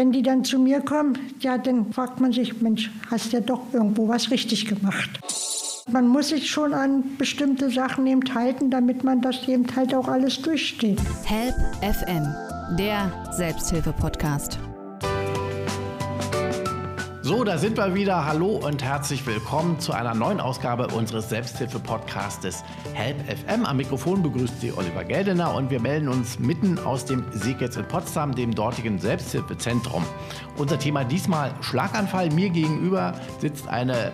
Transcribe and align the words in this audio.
wenn 0.00 0.12
die 0.12 0.22
dann 0.22 0.44
zu 0.44 0.58
mir 0.58 0.80
kommen, 0.80 1.18
ja, 1.40 1.58
dann 1.58 1.92
fragt 1.92 2.20
man 2.20 2.32
sich, 2.32 2.62
Mensch, 2.62 2.90
hast 3.10 3.34
ja 3.34 3.40
doch 3.40 3.60
irgendwo 3.70 4.08
was 4.08 4.30
richtig 4.30 4.64
gemacht. 4.64 5.10
Man 5.92 6.08
muss 6.08 6.30
sich 6.30 6.48
schon 6.48 6.72
an 6.72 7.04
bestimmte 7.18 7.68
Sachen 7.68 8.06
eben 8.06 8.22
halten, 8.34 8.70
damit 8.70 9.04
man 9.04 9.20
das 9.20 9.46
eben 9.46 9.66
halt 9.76 9.94
auch 9.94 10.08
alles 10.08 10.40
durchsteht. 10.40 10.98
Help 11.26 11.54
FM, 11.82 12.34
der 12.78 13.12
Selbsthilfe-Podcast. 13.32 14.58
So, 17.30 17.44
da 17.44 17.58
sind 17.58 17.76
wir 17.76 17.94
wieder. 17.94 18.26
Hallo 18.26 18.56
und 18.56 18.82
herzlich 18.82 19.24
willkommen 19.24 19.78
zu 19.78 19.92
einer 19.92 20.14
neuen 20.14 20.40
Ausgabe 20.40 20.88
unseres 20.88 21.28
Selbsthilfe-Podcastes 21.28 22.64
Help 22.92 23.18
FM. 23.20 23.64
Am 23.66 23.76
Mikrofon 23.76 24.20
begrüßt 24.20 24.60
Sie 24.60 24.72
Oliver 24.72 25.04
Geldener 25.04 25.54
und 25.54 25.70
wir 25.70 25.80
melden 25.80 26.08
uns 26.08 26.40
mitten 26.40 26.76
aus 26.80 27.04
dem 27.04 27.24
Seeketz 27.30 27.76
in 27.76 27.86
Potsdam, 27.86 28.34
dem 28.34 28.52
dortigen 28.52 28.98
Selbsthilfezentrum. 28.98 30.04
Unser 30.56 30.80
Thema 30.80 31.04
diesmal 31.04 31.52
Schlaganfall. 31.60 32.30
Mir 32.30 32.50
gegenüber 32.50 33.12
sitzt 33.38 33.68
eine 33.68 34.10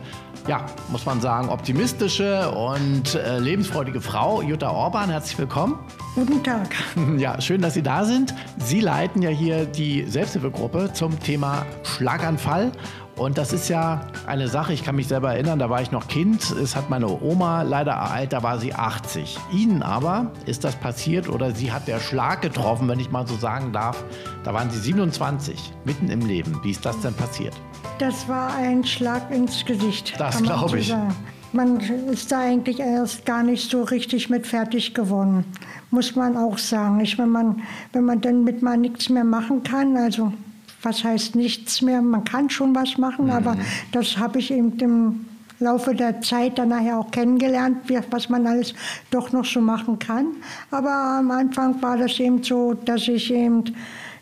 ja, 0.47 0.65
muss 0.91 1.07
man 1.07 1.21
sagen, 1.21 1.49
optimistische 1.49 2.51
und 2.51 3.15
äh, 3.15 3.39
lebensfreudige 3.39 4.01
Frau, 4.01 4.43
Jutta 4.43 4.71
Orban. 4.71 5.11
Herzlich 5.11 5.39
willkommen. 5.39 5.79
Guten 6.15 6.43
Tag. 6.43 6.69
Ja, 7.17 7.41
schön, 7.41 7.63
dass 7.63 7.75
Sie 7.75 7.83
da 7.83 8.05
sind. 8.05 8.35
Sie 8.59 8.81
leiten 8.81 9.23
ja 9.23 9.31
hier 9.31 9.65
die 9.65 10.05
Selbsthilfegruppe 10.05 10.93
zum 10.93 11.19
Thema 11.19 11.65
Schlaganfall. 11.83 12.73
Und 13.17 13.39
das 13.39 13.55
ist 13.55 13.69
ja 13.71 14.03
eine 14.27 14.47
Sache, 14.47 14.75
ich 14.75 14.85
kann 14.85 14.95
mich 14.95 15.09
selber 15.09 15.33
erinnern, 15.33 15.59
da 15.59 15.71
war 15.71 15.81
ich 15.81 15.91
noch 15.91 16.07
Kind, 16.07 16.51
es 16.51 16.77
hat 16.77 16.91
meine 16.91 17.09
Oma 17.09 17.63
leider 17.63 17.93
ereilt, 17.93 18.35
da 18.35 18.43
war 18.43 18.59
sie 18.59 18.75
80. 18.75 19.39
Ihnen 19.51 19.83
aber 19.83 20.33
ist 20.45 20.65
das 20.65 20.77
passiert 20.77 21.27
oder 21.31 21.53
sie 21.53 21.73
hat 21.73 21.89
der 21.89 21.99
Schlag 21.99 22.43
getroffen, 22.43 22.89
wenn 22.89 23.01
ich 23.01 23.11
mal 23.11 23.27
so 23.27 23.35
sagen 23.35 23.73
darf, 23.73 24.05
da 24.45 24.53
waren 24.53 24.69
sie 24.71 24.79
27, 24.79 25.73
mitten 25.87 26.11
im 26.11 26.27
Leben. 26.27 26.61
Wie 26.63 26.73
ist 26.73 26.85
das 26.85 27.01
denn 27.01 27.15
passiert? 27.15 27.55
Das 27.99 28.29
war 28.29 28.55
ein 28.55 28.85
Schlag 28.85 29.31
ins 29.31 29.65
Gesicht. 29.65 30.15
Das 30.19 30.43
glaube 30.43 30.79
ich. 30.79 30.89
Sagen. 30.89 31.17
Man 31.55 31.81
ist 31.81 32.31
da 32.31 32.41
eigentlich 32.41 32.81
erst 32.81 33.25
gar 33.25 33.43
nicht 33.43 33.71
so 33.71 33.83
richtig 33.83 34.29
mit 34.29 34.47
fertig 34.47 34.93
geworden, 34.93 35.47
muss 35.91 36.15
man 36.17 36.37
auch 36.37 36.59
sagen. 36.59 37.01
Ich, 37.01 37.17
wenn, 37.17 37.31
man, 37.31 37.63
wenn 37.95 38.05
man 38.05 38.21
dann 38.21 38.45
mit 38.45 38.61
mal 38.61 38.77
nichts 38.77 39.09
mehr 39.09 39.25
machen 39.25 39.63
kann, 39.63 39.97
also 39.97 40.35
was 40.83 41.05
heißt 41.05 41.35
nichts 41.35 41.83
mehr, 41.83 42.03
man 42.03 42.25
kann 42.25 42.51
schon 42.51 42.75
was 42.75 42.99
machen, 42.99 43.27
mhm. 43.27 43.33
aber 43.33 43.57
das 43.93 44.19
habe 44.19 44.39
ich 44.39 44.51
eben 44.51 44.79
im 44.79 45.27
Laufe 45.59 45.95
der 45.95 46.21
Zeit 46.21 46.59
dann 46.59 46.69
nachher 46.69 46.99
auch 46.99 47.11
kennengelernt, 47.11 47.79
was 48.11 48.29
man 48.29 48.47
alles 48.47 48.75
doch 49.11 49.33
noch 49.33 49.45
so 49.45 49.61
machen 49.61 49.99
kann. 49.99 50.27
Aber 50.71 50.91
am 51.19 51.31
Anfang 51.31 51.81
war 51.81 51.97
das 51.97 52.21
eben 52.21 52.43
so, 52.43 52.75
dass 52.75 53.09
ich 53.09 53.33
eben 53.33 53.65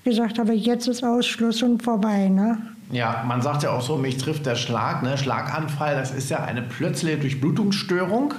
gesagt 0.04 0.38
habe, 0.38 0.52
jetzt 0.52 0.86
ist 0.86 1.02
Ausschluss 1.02 1.62
und 1.62 1.82
vorbei. 1.82 2.28
Ne? 2.28 2.58
Ja, 2.92 3.24
man 3.26 3.42
sagt 3.42 3.64
ja 3.64 3.70
auch 3.70 3.82
so, 3.82 3.96
mich 3.96 4.18
trifft 4.18 4.46
der 4.46 4.54
Schlag, 4.54 5.02
ne? 5.02 5.18
Schlaganfall, 5.18 5.96
das 5.96 6.12
ist 6.12 6.30
ja 6.30 6.44
eine 6.44 6.62
plötzliche 6.62 7.18
Durchblutungsstörung 7.18 8.34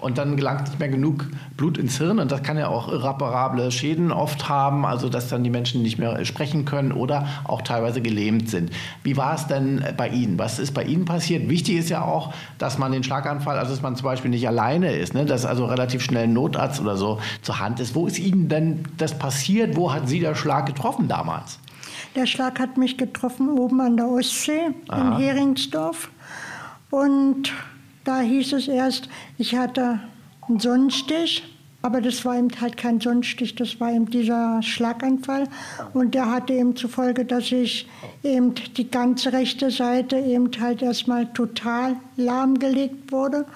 und 0.00 0.18
dann 0.18 0.36
gelangt 0.36 0.62
nicht 0.62 0.78
mehr 0.78 0.88
genug 0.88 1.26
Blut 1.56 1.78
ins 1.78 1.98
Hirn 1.98 2.18
und 2.18 2.32
das 2.32 2.42
kann 2.42 2.56
ja 2.58 2.68
auch 2.68 2.88
irreparable 2.88 3.70
Schäden 3.70 4.12
oft 4.12 4.48
haben, 4.48 4.84
also 4.84 5.08
dass 5.08 5.28
dann 5.28 5.44
die 5.44 5.50
Menschen 5.50 5.82
nicht 5.82 5.98
mehr 5.98 6.24
sprechen 6.24 6.64
können 6.64 6.92
oder 6.92 7.26
auch 7.44 7.62
teilweise 7.62 8.00
gelähmt 8.00 8.48
sind. 8.48 8.70
Wie 9.02 9.16
war 9.16 9.34
es 9.34 9.46
denn 9.46 9.84
bei 9.96 10.08
Ihnen? 10.08 10.38
Was 10.38 10.58
ist 10.58 10.72
bei 10.72 10.84
Ihnen 10.84 11.04
passiert? 11.04 11.48
Wichtig 11.48 11.76
ist 11.76 11.90
ja 11.90 12.04
auch, 12.04 12.32
dass 12.58 12.78
man 12.78 12.92
den 12.92 13.02
Schlaganfall, 13.02 13.58
also 13.58 13.72
dass 13.72 13.82
man 13.82 13.96
zum 13.96 14.04
Beispiel 14.04 14.30
nicht 14.30 14.46
alleine 14.46 14.92
ist, 14.92 15.14
ne? 15.14 15.24
dass 15.26 15.44
also 15.44 15.66
relativ 15.66 16.02
schnell 16.02 16.24
ein 16.24 16.32
Notarzt 16.32 16.80
oder 16.80 16.96
so 16.96 17.20
zur 17.42 17.60
Hand 17.60 17.80
ist. 17.80 17.94
Wo 17.94 18.06
ist 18.06 18.18
Ihnen 18.18 18.48
denn 18.48 18.84
das 18.96 19.18
passiert? 19.18 19.76
Wo 19.76 19.92
hat 19.92 20.08
Sie 20.08 20.20
der 20.20 20.34
Schlag 20.34 20.66
getroffen 20.66 21.08
damals? 21.08 21.58
Der 22.14 22.26
Schlag 22.26 22.58
hat 22.58 22.76
mich 22.76 22.96
getroffen 22.96 23.50
oben 23.50 23.80
an 23.80 23.96
der 23.96 24.08
Ostsee 24.08 24.70
Aha. 24.88 25.00
in 25.00 25.18
Heringsdorf. 25.18 26.10
Und 26.90 27.52
da 28.04 28.20
hieß 28.20 28.54
es 28.54 28.68
erst, 28.68 29.08
ich 29.38 29.56
hatte 29.56 30.00
einen 30.48 30.60
Sonnenstich, 30.60 31.44
aber 31.82 32.00
das 32.00 32.24
war 32.24 32.36
eben 32.36 32.48
halt 32.60 32.76
kein 32.76 33.00
Sonnenstich, 33.00 33.54
das 33.54 33.80
war 33.80 33.92
eben 33.92 34.10
dieser 34.10 34.62
Schlaganfall. 34.62 35.44
Und 35.94 36.14
der 36.14 36.30
hatte 36.30 36.52
eben 36.52 36.76
zur 36.76 36.90
Folge, 36.90 37.24
dass 37.24 37.50
ich 37.52 37.88
eben 38.22 38.54
die 38.76 38.90
ganze 38.90 39.32
rechte 39.32 39.70
Seite 39.70 40.16
eben 40.16 40.50
halt 40.60 40.82
erstmal 40.82 41.32
total 41.32 41.96
lahmgelegt 42.16 43.10
wurde 43.12 43.46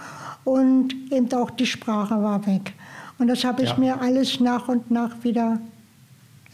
und 0.45 0.95
eben 1.11 1.31
auch 1.35 1.51
die 1.51 1.67
Sprache 1.67 2.23
war 2.23 2.47
weg. 2.47 2.73
Und 3.19 3.29
das 3.29 3.45
habe 3.45 3.63
ich 3.63 3.71
ja. 3.71 3.79
mir 3.79 4.01
alles 4.01 4.41
nach 4.41 4.69
und 4.69 4.91
nach 4.91 5.23
wieder 5.23 5.61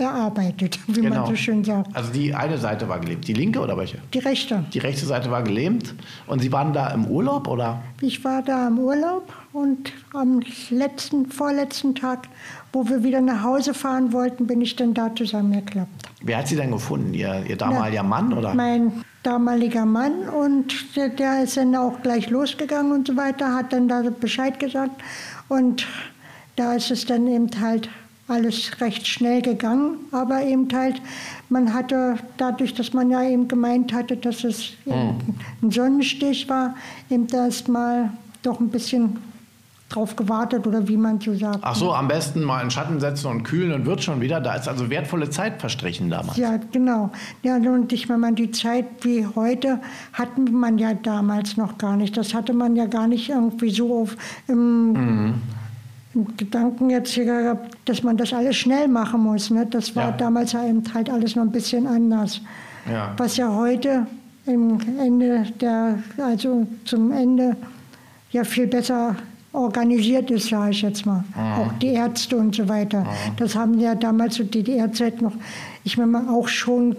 erarbeitet, 0.00 0.78
wie 0.86 1.00
genau. 1.00 1.20
man 1.20 1.26
so 1.26 1.36
schön 1.36 1.64
sagt. 1.64 1.94
Also 1.94 2.12
die 2.12 2.34
eine 2.34 2.58
Seite 2.58 2.88
war 2.88 2.98
gelähmt, 3.00 3.26
die 3.28 3.34
linke 3.34 3.60
oder 3.60 3.76
welche? 3.76 3.98
Die 4.12 4.18
rechte. 4.18 4.64
Die 4.72 4.78
rechte 4.78 5.06
Seite 5.06 5.30
war 5.30 5.42
gelähmt 5.42 5.94
und 6.26 6.40
Sie 6.40 6.52
waren 6.52 6.72
da 6.72 6.88
im 6.88 7.06
Urlaub 7.06 7.48
oder? 7.48 7.82
Ich 8.00 8.24
war 8.24 8.42
da 8.42 8.68
im 8.68 8.78
Urlaub 8.78 9.32
und 9.52 9.92
am 10.12 10.40
letzten, 10.70 11.26
vorletzten 11.26 11.94
Tag, 11.94 12.28
wo 12.72 12.88
wir 12.88 13.02
wieder 13.02 13.20
nach 13.20 13.42
Hause 13.42 13.74
fahren 13.74 14.12
wollten, 14.12 14.46
bin 14.46 14.60
ich 14.60 14.76
dann 14.76 14.94
da 14.94 15.14
zusammengeklappt. 15.14 15.90
Wer 16.22 16.38
hat 16.38 16.48
Sie 16.48 16.56
denn 16.56 16.70
gefunden? 16.70 17.14
Ihr, 17.14 17.44
Ihr 17.48 17.56
damaliger 17.56 18.02
Na, 18.02 18.08
Mann 18.08 18.32
oder? 18.32 18.54
Mein 18.54 19.04
damaliger 19.22 19.86
Mann 19.86 20.28
und 20.28 20.96
der, 20.96 21.08
der 21.10 21.42
ist 21.42 21.56
dann 21.56 21.74
auch 21.76 22.00
gleich 22.02 22.30
losgegangen 22.30 22.92
und 22.92 23.06
so 23.06 23.16
weiter, 23.16 23.54
hat 23.54 23.72
dann 23.72 23.88
da 23.88 24.02
Bescheid 24.20 24.58
gesagt 24.58 25.02
und 25.48 25.86
da 26.56 26.74
ist 26.74 26.90
es 26.90 27.06
dann 27.06 27.26
eben 27.26 27.48
halt 27.60 27.88
alles 28.30 28.80
recht 28.80 29.06
schnell 29.06 29.42
gegangen, 29.42 29.96
aber 30.12 30.42
eben 30.42 30.68
halt, 30.72 31.02
man 31.48 31.74
hatte 31.74 32.16
dadurch, 32.36 32.74
dass 32.74 32.92
man 32.92 33.10
ja 33.10 33.22
eben 33.22 33.48
gemeint 33.48 33.92
hatte, 33.92 34.16
dass 34.16 34.44
es 34.44 34.72
mhm. 34.84 35.18
ein 35.62 35.70
Sonnenstich 35.70 36.48
war, 36.48 36.74
eben 37.10 37.26
erst 37.32 37.68
mal 37.68 38.10
doch 38.42 38.60
ein 38.60 38.68
bisschen 38.68 39.18
drauf 39.90 40.16
gewartet 40.16 40.66
oder 40.66 40.86
wie 40.88 40.96
man 40.96 41.20
so 41.20 41.34
sagt. 41.34 41.58
Ach 41.62 41.74
so, 41.74 41.92
am 41.92 42.08
besten 42.08 42.42
mal 42.42 42.62
in 42.62 42.70
Schatten 42.70 43.00
setzen 43.00 43.26
und 43.26 43.42
kühlen 43.42 43.72
und 43.72 43.86
wird 43.86 44.02
schon 44.02 44.20
wieder. 44.20 44.40
Da 44.40 44.54
ist 44.54 44.68
also 44.68 44.88
wertvolle 44.88 45.30
Zeit 45.30 45.60
verstrichen 45.60 46.08
damals. 46.08 46.36
Ja, 46.36 46.58
genau. 46.70 47.10
Ja, 47.42 47.56
und 47.56 47.92
ich 47.92 48.08
meine, 48.08 48.32
die 48.34 48.52
Zeit 48.52 48.86
wie 49.02 49.26
heute 49.34 49.80
hatten 50.12 50.52
man 50.52 50.78
ja 50.78 50.94
damals 50.94 51.56
noch 51.56 51.76
gar 51.76 51.96
nicht. 51.96 52.16
Das 52.16 52.32
hatte 52.34 52.52
man 52.52 52.76
ja 52.76 52.86
gar 52.86 53.08
nicht 53.08 53.28
irgendwie 53.28 53.70
so 53.70 54.02
auf, 54.02 54.16
im, 54.46 54.92
mhm. 54.92 55.34
Gedanken 56.36 56.90
jetzt 56.90 57.12
hier 57.12 57.24
gehabt, 57.24 57.76
dass 57.84 58.02
man 58.02 58.16
das 58.16 58.32
alles 58.32 58.56
schnell 58.56 58.88
machen 58.88 59.20
muss. 59.22 59.50
Ne? 59.50 59.66
Das 59.66 59.94
war 59.94 60.10
ja. 60.10 60.12
damals 60.12 60.54
halt 60.54 61.08
alles 61.08 61.36
noch 61.36 61.44
ein 61.44 61.52
bisschen 61.52 61.86
anders. 61.86 62.40
Ja. 62.90 63.14
Was 63.16 63.36
ja 63.36 63.54
heute 63.54 64.06
im 64.46 64.78
Ende 64.98 65.46
der, 65.60 65.98
also 66.18 66.66
zum 66.84 67.12
Ende 67.12 67.56
ja 68.32 68.42
viel 68.42 68.66
besser 68.66 69.14
organisiert 69.52 70.30
ist, 70.30 70.48
sage 70.48 70.70
ich 70.70 70.82
jetzt 70.82 71.06
mal. 71.06 71.24
Mhm. 71.36 71.52
Auch 71.60 71.72
die 71.80 71.88
Ärzte 71.88 72.36
und 72.36 72.54
so 72.54 72.68
weiter. 72.68 73.02
Mhm. 73.02 73.36
Das 73.36 73.54
haben 73.54 73.78
ja 73.78 73.94
damals 73.94 74.34
zur 74.36 74.46
DDR-Zeit 74.46 75.22
noch, 75.22 75.32
ich 75.84 75.96
meine 75.96 76.30
auch 76.30 76.48
schon 76.48 76.96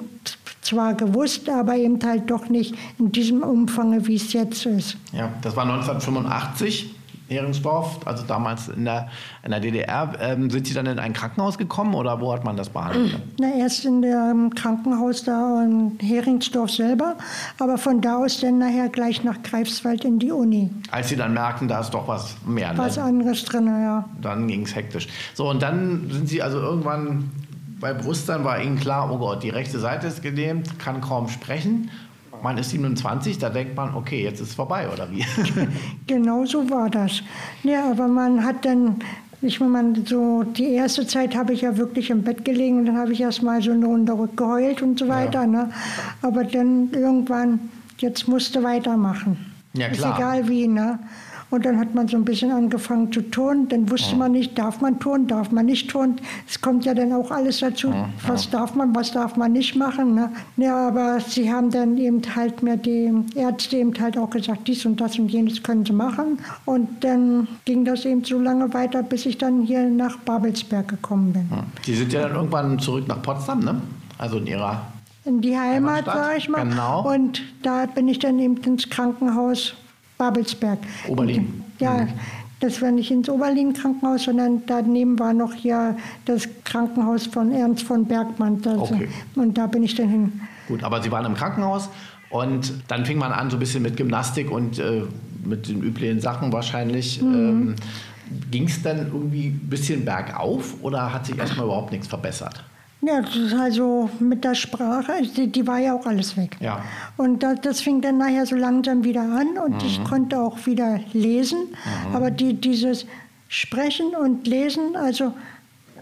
zwar 0.61 0.93
gewusst, 0.93 1.49
aber 1.49 1.75
eben 1.75 1.99
halt 2.03 2.29
doch 2.29 2.47
nicht 2.49 2.75
in 2.99 3.11
diesem 3.11 3.41
Umfang, 3.41 4.05
wie 4.07 4.15
es 4.15 4.31
jetzt 4.33 4.65
ist. 4.65 4.97
Ja, 5.11 5.29
das 5.41 5.55
war 5.55 5.63
1985. 5.63 6.95
Heringsdorf, 7.31 7.99
also 8.05 8.23
damals 8.25 8.67
in 8.67 8.85
der, 8.85 9.09
in 9.43 9.51
der 9.51 9.59
DDR. 9.59 10.13
Ähm, 10.19 10.49
sind 10.49 10.67
Sie 10.67 10.73
dann 10.73 10.85
in 10.85 10.99
ein 10.99 11.13
Krankenhaus 11.13 11.57
gekommen 11.57 11.95
oder 11.95 12.19
wo 12.19 12.33
hat 12.33 12.43
man 12.43 12.57
das 12.57 12.69
behandelt? 12.69 13.19
Na, 13.39 13.53
erst 13.55 13.85
in 13.85 14.01
dem 14.01 14.53
Krankenhaus 14.53 15.23
da 15.23 15.63
in 15.63 15.97
Heringsdorf 15.99 16.71
selber, 16.71 17.15
aber 17.59 17.77
von 17.77 18.01
da 18.01 18.17
aus 18.17 18.39
dann 18.41 18.59
nachher 18.59 18.89
gleich 18.89 19.23
nach 19.23 19.41
Greifswald 19.43 20.03
in 20.03 20.19
die 20.19 20.31
Uni. 20.31 20.69
Als 20.91 21.09
Sie 21.09 21.15
dann 21.15 21.33
merkten, 21.33 21.67
da 21.67 21.79
ist 21.79 21.91
doch 21.91 22.07
was 22.07 22.35
mehr. 22.45 22.73
Ne? 22.73 22.79
Was 22.79 22.97
anderes 22.97 23.43
drin, 23.45 23.67
ja. 23.67 24.05
Dann 24.21 24.47
ging 24.47 24.63
es 24.63 24.75
hektisch. 24.75 25.07
So, 25.33 25.49
und 25.49 25.61
dann 25.61 26.09
sind 26.09 26.27
Sie 26.27 26.41
also 26.41 26.59
irgendwann 26.59 27.31
bei 27.79 27.93
Bewusstsein 27.93 28.43
war 28.43 28.61
Ihnen 28.61 28.79
klar, 28.79 29.11
oh 29.11 29.17
Gott, 29.17 29.41
die 29.41 29.49
rechte 29.49 29.79
Seite 29.79 30.05
ist 30.05 30.21
gelähmt, 30.21 30.77
kann 30.77 31.01
kaum 31.01 31.27
sprechen 31.29 31.89
man 32.43 32.57
ist 32.57 32.71
27, 32.71 33.37
da 33.37 33.49
denkt 33.49 33.75
man, 33.75 33.95
okay, 33.95 34.23
jetzt 34.23 34.39
ist 34.41 34.49
es 34.49 34.55
vorbei, 34.55 34.87
oder 34.91 35.09
wie? 35.11 35.25
genau 36.07 36.45
so 36.45 36.69
war 36.69 36.89
das. 36.89 37.21
Ja, 37.63 37.89
aber 37.89 38.07
man 38.07 38.43
hat 38.43 38.65
dann, 38.65 38.97
ich 39.41 39.59
meine, 39.59 40.03
so 40.05 40.43
die 40.43 40.73
erste 40.73 41.05
Zeit 41.07 41.35
habe 41.35 41.53
ich 41.53 41.61
ja 41.61 41.77
wirklich 41.77 42.09
im 42.09 42.23
Bett 42.23 42.45
gelegen 42.45 42.79
und 42.79 42.85
dann 42.87 42.97
habe 42.97 43.13
ich 43.13 43.21
erst 43.21 43.43
mal 43.43 43.61
so 43.61 43.71
eine 43.71 43.85
Runde 43.85 44.15
geheult 44.35 44.81
und 44.81 44.99
so 44.99 45.07
weiter. 45.07 45.41
Ja. 45.41 45.47
Ne? 45.47 45.69
Aber 46.21 46.43
dann 46.43 46.91
irgendwann, 46.91 47.59
jetzt 47.97 48.27
musste 48.27 48.63
weitermachen. 48.63 49.51
Ja, 49.73 49.89
klar. 49.89 50.11
Ist 50.11 50.19
egal 50.19 50.47
wie, 50.49 50.67
ne? 50.67 50.99
Und 51.51 51.65
dann 51.65 51.77
hat 51.77 51.93
man 51.93 52.07
so 52.07 52.15
ein 52.15 52.23
bisschen 52.23 52.49
angefangen 52.49 53.11
zu 53.11 53.21
turnen. 53.21 53.67
Dann 53.67 53.89
wusste 53.91 54.15
man 54.15 54.31
nicht, 54.31 54.57
darf 54.57 54.79
man 54.79 54.99
turnen, 54.99 55.27
darf 55.27 55.51
man 55.51 55.65
nicht 55.65 55.89
turnen. 55.89 56.15
Es 56.47 56.59
kommt 56.59 56.85
ja 56.85 56.93
dann 56.93 57.11
auch 57.11 57.29
alles 57.29 57.59
dazu, 57.59 57.93
was 58.25 58.49
darf 58.49 58.73
man, 58.73 58.95
was 58.95 59.11
darf 59.11 59.35
man 59.35 59.51
nicht 59.51 59.75
machen. 59.75 60.15
Ne? 60.15 60.31
Ja, 60.55 60.87
aber 60.87 61.19
sie 61.19 61.51
haben 61.51 61.69
dann 61.69 61.97
eben 61.97 62.21
halt 62.35 62.63
mir 62.63 62.77
die 62.77 63.11
Ärzte 63.35 63.77
eben 63.77 63.93
halt 63.99 64.17
auch 64.17 64.29
gesagt, 64.29 64.67
dies 64.67 64.85
und 64.85 65.01
das 65.01 65.19
und 65.19 65.29
jenes 65.29 65.61
können 65.61 65.85
sie 65.85 65.91
machen. 65.91 66.39
Und 66.65 67.03
dann 67.03 67.49
ging 67.65 67.83
das 67.83 68.05
eben 68.05 68.23
so 68.23 68.39
lange 68.39 68.73
weiter, 68.73 69.03
bis 69.03 69.25
ich 69.25 69.37
dann 69.37 69.61
hier 69.63 69.83
nach 69.89 70.17
Babelsberg 70.19 70.87
gekommen 70.87 71.33
bin. 71.33 71.49
Sie 71.85 71.95
sind 71.95 72.13
ja 72.13 72.21
dann 72.21 72.35
irgendwann 72.35 72.79
zurück 72.79 73.07
nach 73.09 73.21
Potsdam, 73.21 73.59
ne? 73.59 73.81
Also 74.17 74.37
in 74.37 74.47
Ihrer 74.47 74.81
in 75.23 75.41
die 75.41 75.57
Heimat, 75.57 76.05
sag 76.05 76.37
ich 76.37 76.49
mal. 76.49 76.63
Genau. 76.63 77.07
Und 77.13 77.43
da 77.61 77.85
bin 77.85 78.07
ich 78.07 78.19
dann 78.19 78.39
eben 78.39 78.57
ins 78.57 78.89
Krankenhaus 78.89 79.75
Babelsberg. 80.21 80.77
Oberlin. 81.07 81.63
Ja, 81.79 81.93
Mhm. 82.03 82.09
das 82.59 82.79
war 82.81 82.91
nicht 82.91 83.09
ins 83.09 83.27
Oberlin-Krankenhaus, 83.27 84.23
sondern 84.25 84.61
daneben 84.67 85.17
war 85.17 85.33
noch 85.33 85.53
hier 85.53 85.97
das 86.25 86.47
Krankenhaus 86.63 87.25
von 87.25 87.51
Ernst 87.51 87.83
von 87.83 88.05
Bergmann. 88.05 88.61
Das, 88.61 88.77
Okay. 88.77 89.07
Und 89.35 89.57
da 89.57 89.65
bin 89.65 89.81
ich 89.81 89.95
dann 89.95 90.09
hin. 90.09 90.41
Gut, 90.67 90.83
aber 90.83 91.01
Sie 91.01 91.11
waren 91.11 91.25
im 91.25 91.33
Krankenhaus 91.33 91.89
und 92.29 92.71
dann 92.87 93.03
fing 93.05 93.17
man 93.17 93.31
an 93.31 93.49
so 93.49 93.57
ein 93.57 93.59
bisschen 93.59 93.81
mit 93.81 93.97
Gymnastik 93.97 94.51
und 94.51 94.77
äh, 94.77 95.01
mit 95.43 95.67
den 95.67 95.81
üblichen 95.81 96.19
Sachen 96.21 96.53
wahrscheinlich. 96.53 97.19
Ähm, 97.21 97.75
Ging 98.49 98.63
es 98.65 98.81
dann 98.81 99.07
irgendwie 99.07 99.47
ein 99.47 99.67
bisschen 99.69 100.05
bergauf 100.05 100.75
oder 100.83 101.11
hat 101.11 101.25
sich 101.25 101.37
erstmal 101.37 101.65
überhaupt 101.65 101.91
nichts 101.91 102.07
verbessert? 102.07 102.63
Ja, 103.03 103.21
das 103.21 103.35
ist 103.35 103.53
also 103.53 104.11
mit 104.19 104.43
der 104.43 104.53
Sprache, 104.53 105.23
die, 105.35 105.47
die 105.47 105.65
war 105.65 105.79
ja 105.79 105.95
auch 105.95 106.05
alles 106.05 106.37
weg. 106.37 106.55
Ja. 106.59 106.83
Und 107.17 107.41
das, 107.41 107.61
das 107.61 107.81
fing 107.81 108.01
dann 108.01 108.19
nachher 108.19 108.45
so 108.45 108.55
langsam 108.55 109.03
wieder 109.03 109.21
an 109.21 109.57
und 109.57 109.81
ich 109.83 110.03
konnte 110.03 110.39
auch 110.39 110.65
wieder 110.67 110.99
lesen. 111.13 111.69
Aber 112.13 112.29
die, 112.29 112.53
dieses 112.53 113.07
Sprechen 113.47 114.15
und 114.15 114.47
Lesen, 114.47 114.95
also 114.95 115.33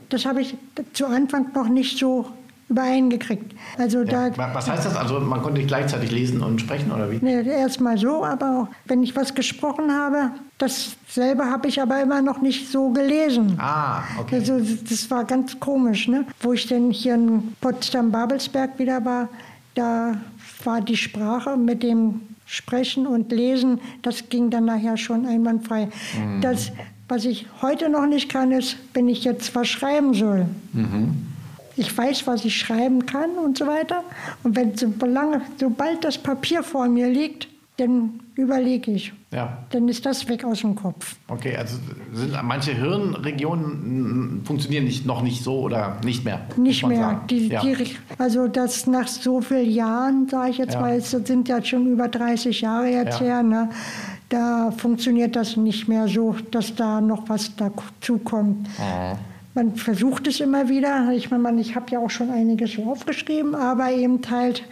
das 0.10 0.26
habe 0.26 0.42
ich 0.42 0.56
zu 0.94 1.08
Anfang 1.08 1.54
noch 1.54 1.70
nicht 1.70 1.98
so 1.98 2.26
übereingekriegt. 2.70 3.54
Also 3.78 4.04
Ja. 4.04 4.30
da 4.30 4.38
Wa- 4.38 4.50
Was 4.54 4.70
heißt 4.70 4.86
das? 4.86 4.96
Also 4.96 5.20
man 5.20 5.42
konnte 5.42 5.64
gleichzeitig 5.64 6.12
lesen 6.12 6.42
und 6.42 6.62
sprechen 6.62 6.92
oder 6.92 7.10
wie? 7.12 7.18
Nee, 7.22 7.42
erst 7.48 7.82
mal 7.82 7.98
so, 7.98 8.24
aber 8.24 8.62
auch 8.62 8.68
wenn 8.86 9.04
ich 9.04 9.16
was 9.16 9.34
gesprochen 9.36 9.92
habe, 9.92 10.32
dasselbe 10.60 11.46
habe 11.46 11.68
ich 11.68 11.82
aber 11.82 12.02
immer 12.02 12.22
noch 12.22 12.42
nicht 12.42 12.70
so 12.72 12.90
gelesen. 12.92 13.56
Ah, 13.60 14.04
okay. 14.20 14.36
Also 14.36 14.60
das 14.88 15.10
war 15.12 15.26
ganz 15.26 15.60
komisch, 15.60 16.08
ne? 16.08 16.26
Wo 16.42 16.54
ich 16.54 16.68
denn 16.68 16.92
hier 16.92 17.16
in 17.16 17.54
Potsdam-Babelsberg 17.62 18.78
wieder 18.80 19.04
war, 19.04 19.30
da 19.76 20.16
war 20.64 20.82
die 20.82 20.98
Sprache 20.98 21.58
mit 21.58 21.84
dem 21.84 22.22
Sprechen 22.46 23.06
und 23.06 23.32
Lesen, 23.32 23.80
das 24.02 24.28
ging 24.30 24.50
dann 24.50 24.66
nachher 24.66 24.98
schon 24.98 25.26
einwandfrei. 25.28 25.90
Das, 26.42 26.72
was 27.08 27.26
ich 27.26 27.46
heute 27.62 27.90
noch 27.90 28.08
nicht 28.08 28.30
kann, 28.30 28.52
ist, 28.52 28.76
wenn 28.94 29.08
ich 29.08 29.24
jetzt 29.24 29.54
was 29.56 29.68
schreiben 29.68 30.14
soll. 30.16 30.46
Ich 31.80 31.98
weiß, 31.98 32.28
was 32.28 32.44
ich 32.44 32.58
schreiben 32.58 33.06
kann 33.06 33.32
und 33.44 33.58
so 33.58 33.66
weiter. 33.66 34.04
Und 34.44 34.56
wenn 34.56 34.76
solange, 34.76 35.42
sobald 35.58 36.04
das 36.04 36.18
Papier 36.18 36.62
vor 36.62 36.88
mir 36.90 37.10
liegt, 37.10 37.48
dann 37.78 38.20
überlege 38.36 38.92
ich. 38.92 39.14
Ja. 39.32 39.60
Dann 39.70 39.88
ist 39.88 40.06
das 40.06 40.28
weg 40.28 40.44
aus 40.44 40.60
dem 40.62 40.76
Kopf. 40.76 41.16
Okay, 41.30 41.56
also 41.56 41.78
sind 42.12 42.36
manche 42.44 42.74
Hirnregionen 42.74 44.40
mm, 44.40 44.46
funktionieren 44.46 44.84
nicht, 44.84 45.06
noch 45.06 45.22
nicht 45.22 45.42
so 45.42 45.60
oder 45.62 45.98
nicht 46.04 46.26
mehr? 46.26 46.42
Nicht 46.58 46.86
mehr. 46.86 47.22
Die, 47.30 47.48
ja. 47.48 47.62
die, 47.62 47.96
also 48.18 48.48
das 48.48 48.86
nach 48.88 49.08
so 49.08 49.40
vielen 49.40 49.70
Jahren, 49.70 50.28
sage 50.28 50.52
ich 50.52 50.58
jetzt 50.58 50.74
Ja. 50.74 50.82
mal, 50.82 50.96
es 50.96 51.12
sind 51.12 51.48
ja 51.48 51.64
schon 51.64 51.88
über 51.88 52.10
30 52.10 52.60
Jahre 52.60 52.90
jetzt 52.90 53.22
her, 53.22 53.42
ne? 53.44 53.70
da 54.30 54.72
funktioniert 54.72 55.36
das 55.36 55.58
nicht 55.58 55.88
mehr 55.88 56.08
so, 56.08 56.36
dass 56.52 56.76
da 56.76 57.02
noch 57.02 57.30
was 57.30 57.56
dazu 57.56 58.18
kommt. 58.20 58.68
Mhm. 58.78 59.18
Man 59.56 59.76
versucht 59.76 60.28
es 60.28 60.40
immer 60.40 60.70
wieder. 60.70 61.12
Ich 61.12 61.32
meine, 61.32 61.60
ich 61.60 61.76
habe 61.76 61.86
ja 61.92 62.00
auch 62.00 62.10
schon 62.10 62.30
einiges 62.30 62.74
so 62.74 62.84
aufgeschrieben, 62.92 63.56
aber 63.56 63.92
eben 63.92 64.20
halt 64.30 64.64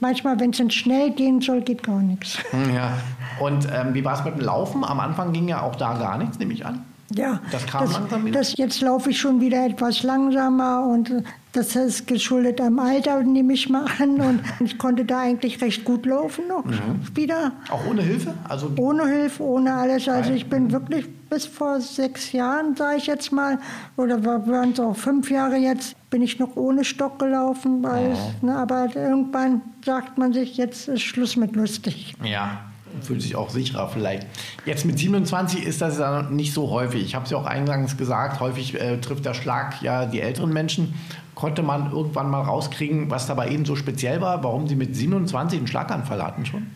manchmal, 0.00 0.38
wenn 0.40 0.50
es 0.50 0.58
dann 0.58 0.70
schnell 0.70 1.10
gehen 1.10 1.40
soll, 1.40 1.60
geht 1.62 1.82
gar 1.82 2.00
nichts. 2.00 2.38
Hm, 2.50 2.74
Ja. 2.74 2.92
Und 3.40 3.66
ähm, 3.72 3.94
wie 3.94 4.04
war 4.04 4.14
es 4.18 4.24
mit 4.24 4.34
dem 4.36 4.42
Laufen? 4.42 4.84
Am 4.84 5.00
Anfang 5.00 5.32
ging 5.32 5.48
ja 5.48 5.62
auch 5.62 5.74
da 5.76 5.94
gar 5.94 6.18
nichts, 6.18 6.38
nehme 6.38 6.52
ich 6.52 6.64
an. 6.64 6.84
Ja, 7.14 7.40
Das 7.52 7.66
kam 7.66 7.90
langsam 7.90 8.24
wieder? 8.24 8.38
Das, 8.40 8.56
jetzt 8.56 8.80
laufe 8.80 9.10
ich 9.10 9.18
schon 9.20 9.40
wieder 9.40 9.64
etwas 9.66 10.02
langsamer 10.02 10.84
und 10.86 11.12
das 11.52 11.76
ist 11.76 12.06
geschuldet 12.06 12.60
am 12.60 12.78
Alter, 12.78 13.22
nehme 13.22 13.52
ich 13.52 13.68
mal 13.68 13.84
an. 14.00 14.20
Und 14.20 14.40
ich 14.64 14.78
konnte 14.78 15.04
da 15.04 15.20
eigentlich 15.20 15.60
recht 15.60 15.84
gut 15.84 16.06
laufen 16.06 16.48
noch 16.48 16.64
Mhm. 16.64 17.00
wieder. 17.14 17.52
Auch 17.70 17.86
ohne 17.88 18.02
Hilfe? 18.02 18.34
Also 18.48 18.70
Ohne 18.78 19.06
Hilfe, 19.06 19.42
ohne 19.42 19.74
alles. 19.74 20.08
Also 20.08 20.32
ich 20.32 20.48
bin 20.48 20.72
wirklich 20.72 21.06
bis 21.34 21.46
vor 21.46 21.80
sechs 21.80 22.30
Jahren, 22.30 22.76
sage 22.76 22.98
ich 22.98 23.06
jetzt 23.06 23.32
mal, 23.32 23.58
oder 23.96 24.24
waren 24.24 24.70
es 24.70 24.78
auch 24.78 24.94
fünf 24.94 25.32
Jahre 25.32 25.56
jetzt, 25.56 25.96
bin 26.08 26.22
ich 26.22 26.38
noch 26.38 26.54
ohne 26.54 26.84
Stock 26.84 27.18
gelaufen. 27.18 27.82
Weil, 27.82 28.16
ne, 28.40 28.56
aber 28.56 28.94
irgendwann 28.94 29.60
sagt 29.84 30.16
man 30.16 30.32
sich, 30.32 30.56
jetzt 30.56 30.86
ist 30.86 31.02
Schluss 31.02 31.34
mit 31.34 31.56
lustig. 31.56 32.14
Ja, 32.22 32.60
fühlt 33.02 33.20
sich 33.20 33.34
auch 33.34 33.50
sicherer 33.50 33.88
vielleicht. 33.88 34.28
Jetzt 34.64 34.84
mit 34.84 34.96
27 34.96 35.66
ist 35.66 35.80
das 35.80 35.98
ja 35.98 36.22
nicht 36.22 36.54
so 36.54 36.70
häufig. 36.70 37.02
Ich 37.02 37.16
habe 37.16 37.24
es 37.24 37.32
ja 37.32 37.36
auch 37.36 37.46
eingangs 37.46 37.96
gesagt, 37.96 38.38
häufig 38.38 38.80
äh, 38.80 38.98
trifft 38.98 39.24
der 39.24 39.34
Schlag 39.34 39.82
ja 39.82 40.06
die 40.06 40.20
älteren 40.20 40.52
Menschen. 40.52 40.94
Konnte 41.34 41.64
man 41.64 41.90
irgendwann 41.90 42.30
mal 42.30 42.42
rauskriegen, 42.42 43.10
was 43.10 43.26
da 43.26 43.34
bei 43.34 43.48
Ihnen 43.48 43.64
so 43.64 43.74
speziell 43.74 44.20
war, 44.20 44.44
warum 44.44 44.68
Sie 44.68 44.76
mit 44.76 44.94
27 44.94 45.58
einen 45.58 45.66
Schlaganfall 45.66 46.22
hatten 46.22 46.46
schon? 46.46 46.68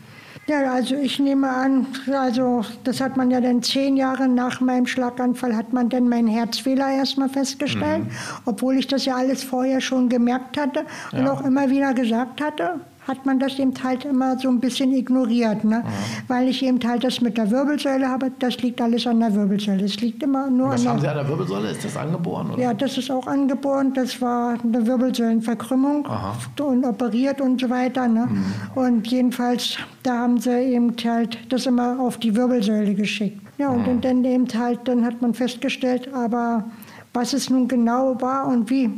Ja, 0.48 0.72
also 0.72 0.94
ich 0.94 1.18
nehme 1.18 1.46
an, 1.50 1.86
also 2.10 2.64
das 2.82 3.02
hat 3.02 3.18
man 3.18 3.30
ja 3.30 3.38
dann 3.38 3.62
zehn 3.62 3.98
Jahre 3.98 4.26
nach 4.28 4.60
meinem 4.62 4.86
Schlaganfall 4.86 5.54
hat 5.54 5.74
man 5.74 5.90
dann 5.90 6.08
meinen 6.08 6.26
Herzfehler 6.26 6.88
erstmal 6.90 7.28
festgestellt, 7.28 8.04
obwohl 8.46 8.78
ich 8.78 8.86
das 8.86 9.04
ja 9.04 9.16
alles 9.16 9.42
vorher 9.44 9.82
schon 9.82 10.08
gemerkt 10.08 10.56
hatte 10.56 10.86
und 11.12 11.24
Ja. 11.26 11.32
auch 11.34 11.44
immer 11.44 11.68
wieder 11.68 11.92
gesagt 11.92 12.40
hatte, 12.40 12.80
hat 13.08 13.24
man 13.26 13.38
das 13.38 13.58
eben 13.58 13.72
halt 13.82 14.04
immer 14.04 14.38
so 14.38 14.48
ein 14.50 14.60
bisschen 14.60 14.92
ignoriert, 14.92 15.64
ne? 15.64 15.82
weil 16.28 16.48
ich 16.48 16.62
eben 16.62 16.78
halt 16.86 17.02
das 17.04 17.20
mit 17.20 17.36
der 17.38 17.50
Wirbelsäule 17.50 18.06
habe, 18.08 18.30
das 18.38 18.58
liegt 18.62 18.80
alles 18.80 19.06
an 19.06 19.18
der 19.20 19.34
Wirbelsäule. 19.34 19.84
Es 19.84 19.98
liegt 20.00 20.22
immer 20.22 20.48
nur 20.50 20.68
Was 20.68 20.82
an 20.82 20.88
haben 20.92 21.00
der 21.00 21.02
Sie 21.02 21.08
an 21.08 21.16
der 21.16 21.28
Wirbelsäule? 21.28 21.70
Ist 21.70 21.84
das 21.84 21.96
angeboren? 21.96 22.50
Oder? 22.52 22.62
ja, 22.62 22.74
das 22.74 22.98
ist 22.98 23.10
auch 23.10 23.26
angeboren. 23.26 23.92
Das 23.94 24.20
war 24.20 24.58
eine 24.62 24.86
Wirbelsäulenverkrümmung 24.86 26.06
Aha. 26.06 26.36
und 26.62 26.84
operiert 26.84 27.40
und 27.40 27.60
so 27.60 27.70
weiter. 27.70 28.06
Ne? 28.08 28.28
Und 28.74 29.06
jedenfalls, 29.08 29.76
da 30.02 30.18
haben 30.18 30.38
sie 30.38 30.50
eben 30.74 30.94
halt 31.04 31.38
das 31.48 31.66
immer 31.66 31.98
auf 31.98 32.18
die 32.18 32.34
Wirbelsäule 32.36 32.94
geschickt. 32.94 33.40
Ja, 33.58 33.70
und 33.70 33.86
dann- 33.86 34.00
dann 34.00 34.24
eben 34.24 34.46
halt, 34.56 34.80
dann 34.84 35.04
hat 35.04 35.20
man 35.20 35.34
festgestellt, 35.34 36.12
aber 36.14 36.64
was 37.12 37.32
es 37.32 37.50
nun 37.50 37.66
genau 37.66 38.20
war 38.20 38.46
und 38.46 38.70
wie, 38.70 38.88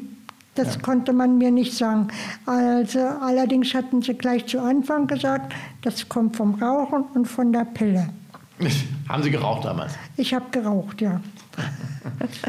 das 0.55 0.81
konnte 0.81 1.12
man 1.12 1.38
mir 1.38 1.50
nicht 1.50 1.76
sagen. 1.76 2.08
Also, 2.47 2.99
allerdings 2.99 3.73
hatten 3.75 4.02
sie 4.02 4.14
gleich 4.14 4.47
zu 4.47 4.61
Anfang 4.61 5.06
gesagt, 5.06 5.52
das 5.82 6.08
kommt 6.08 6.37
vom 6.37 6.55
Rauchen 6.55 7.05
und 7.14 7.26
von 7.26 7.52
der 7.52 7.64
Pille. 7.64 8.08
haben 9.08 9.23
Sie 9.23 9.31
geraucht 9.31 9.64
damals? 9.64 9.94
Ich 10.17 10.35
habe 10.35 10.47
geraucht, 10.50 11.00
ja. 11.00 11.20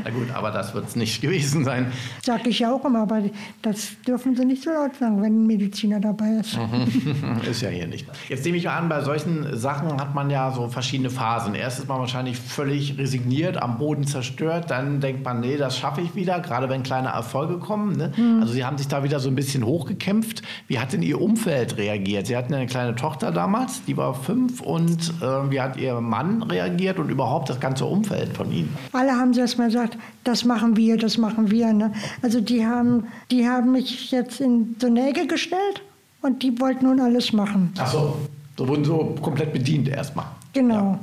Na 0.04 0.10
gut, 0.10 0.32
aber 0.34 0.52
das 0.52 0.74
wird 0.74 0.88
es 0.88 0.96
nicht 0.96 1.22
gewesen 1.22 1.64
sein. 1.64 1.92
Sag 2.24 2.48
ich 2.48 2.60
ja 2.60 2.74
auch 2.74 2.84
immer, 2.86 3.02
aber 3.02 3.22
das 3.62 3.92
dürfen 4.08 4.36
Sie 4.36 4.46
nicht 4.46 4.64
so 4.64 4.72
laut 4.72 4.96
sagen, 4.96 5.22
wenn 5.22 5.44
ein 5.44 5.48
Mediziner 5.48 6.00
dabei 6.00 6.40
ist. 6.40 6.58
Ist 7.50 7.62
ja 7.62 7.70
hier 7.70 7.88
nicht. 7.88 8.06
Jetzt 8.30 8.46
nehme 8.46 8.58
ich 8.58 8.66
mal 8.66 8.78
an, 8.78 8.90
bei 8.90 9.02
solchen 9.02 9.58
Sachen 9.58 10.00
hat 10.00 10.16
man 10.16 10.30
ja 10.30 10.52
so 10.52 10.68
verschiedene 10.68 11.10
Phasen. 11.10 11.56
Erst 11.56 11.80
ist 11.80 11.88
man 11.88 12.00
wahrscheinlich 12.00 12.38
völlig 12.38 12.98
resigniert, 12.98 13.62
am 13.62 13.78
Boden 13.78 14.06
zerstört. 14.06 14.72
Dann 14.72 15.02
denkt 15.02 15.26
man, 15.26 15.40
nee, 15.40 15.58
das 15.58 15.78
schaffe 15.78 16.02
ich 16.02 16.16
wieder, 16.16 16.40
gerade 16.40 16.70
wenn 16.70 16.84
kleine 16.84 17.10
Erfolge 17.10 17.58
kommen. 17.58 17.98
Ne? 17.98 18.12
Also 18.40 18.54
Sie 18.54 18.64
haben 18.64 18.78
sich 18.78 18.88
da 18.88 19.04
wieder 19.04 19.20
so 19.20 19.30
ein 19.30 19.36
bisschen 19.36 19.66
hochgekämpft. 19.66 20.42
Wie 20.68 20.80
hat 20.80 20.94
denn 20.94 21.02
Ihr 21.02 21.20
Umfeld 21.22 21.78
reagiert? 21.78 22.28
Sie 22.28 22.38
hatten 22.38 22.54
eine 22.54 22.68
kleine 22.68 22.96
Tochter 22.96 23.32
damals, 23.32 23.84
die 23.86 23.98
war 23.98 24.14
fünf. 24.14 24.62
Und 24.62 25.14
äh, 25.22 25.52
wie 25.52 25.62
hat 25.62 25.78
Ihr 25.78 26.00
Mann 26.02 26.44
reagiert 26.44 27.00
und 27.00 27.10
überhaupt 27.10 27.50
das 27.50 27.60
ganze 27.60 27.86
Umfeld 27.86 28.36
von 28.36 28.52
Ihnen? 28.52 28.76
Alle 29.02 29.18
haben 29.18 29.34
sie 29.34 29.40
erstmal 29.40 29.66
gesagt, 29.70 29.98
das 30.24 30.46
machen 30.46 30.78
wir, 30.78 30.96
das 30.96 31.18
machen 31.18 31.50
wir. 31.50 31.74
Ne? 31.74 31.92
Also 32.22 32.40
die 32.40 32.64
haben, 32.64 33.08
die 33.32 33.50
haben 33.50 33.72
mich 33.72 34.12
jetzt 34.12 34.40
in 34.40 34.76
so 34.80 34.86
eine 34.86 35.10
Ecke 35.10 35.26
gestellt 35.26 35.82
und 36.22 36.44
die 36.44 36.60
wollten 36.60 36.86
nun 36.86 37.00
alles 37.00 37.34
machen. 37.34 37.74
Ach 37.80 37.92
so, 37.92 38.16
so 38.56 38.68
wurden 38.68 38.86
so 38.86 39.16
komplett 39.20 39.54
bedient 39.54 39.88
erstmal. 39.88 40.28
Genau. 40.54 41.00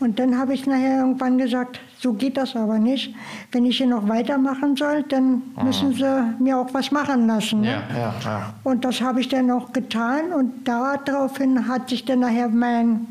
Und 0.00 0.18
dann 0.18 0.38
habe 0.38 0.54
ich 0.54 0.64
nachher 0.64 1.00
irgendwann 1.00 1.36
gesagt, 1.36 1.80
so 1.98 2.14
geht 2.14 2.38
das 2.38 2.56
aber 2.56 2.78
nicht. 2.78 3.14
Wenn 3.52 3.66
ich 3.66 3.76
hier 3.76 3.88
noch 3.88 4.08
weitermachen 4.08 4.74
soll, 4.74 5.02
dann 5.02 5.42
müssen 5.62 5.92
sie 5.92 6.34
mir 6.38 6.56
auch 6.56 6.72
was 6.72 6.90
machen 6.90 7.26
lassen. 7.26 7.60
Ne? 7.60 7.72
Ja, 7.72 7.82
ja, 7.94 8.14
ja. 8.24 8.54
Und 8.64 8.86
das 8.86 9.02
habe 9.02 9.20
ich 9.20 9.28
dann 9.28 9.50
auch 9.50 9.70
getan. 9.74 10.32
Und 10.32 10.66
daraufhin 10.66 11.68
hat 11.68 11.90
sich 11.90 12.06
dann 12.06 12.20
nachher 12.20 12.48
mein 12.48 13.06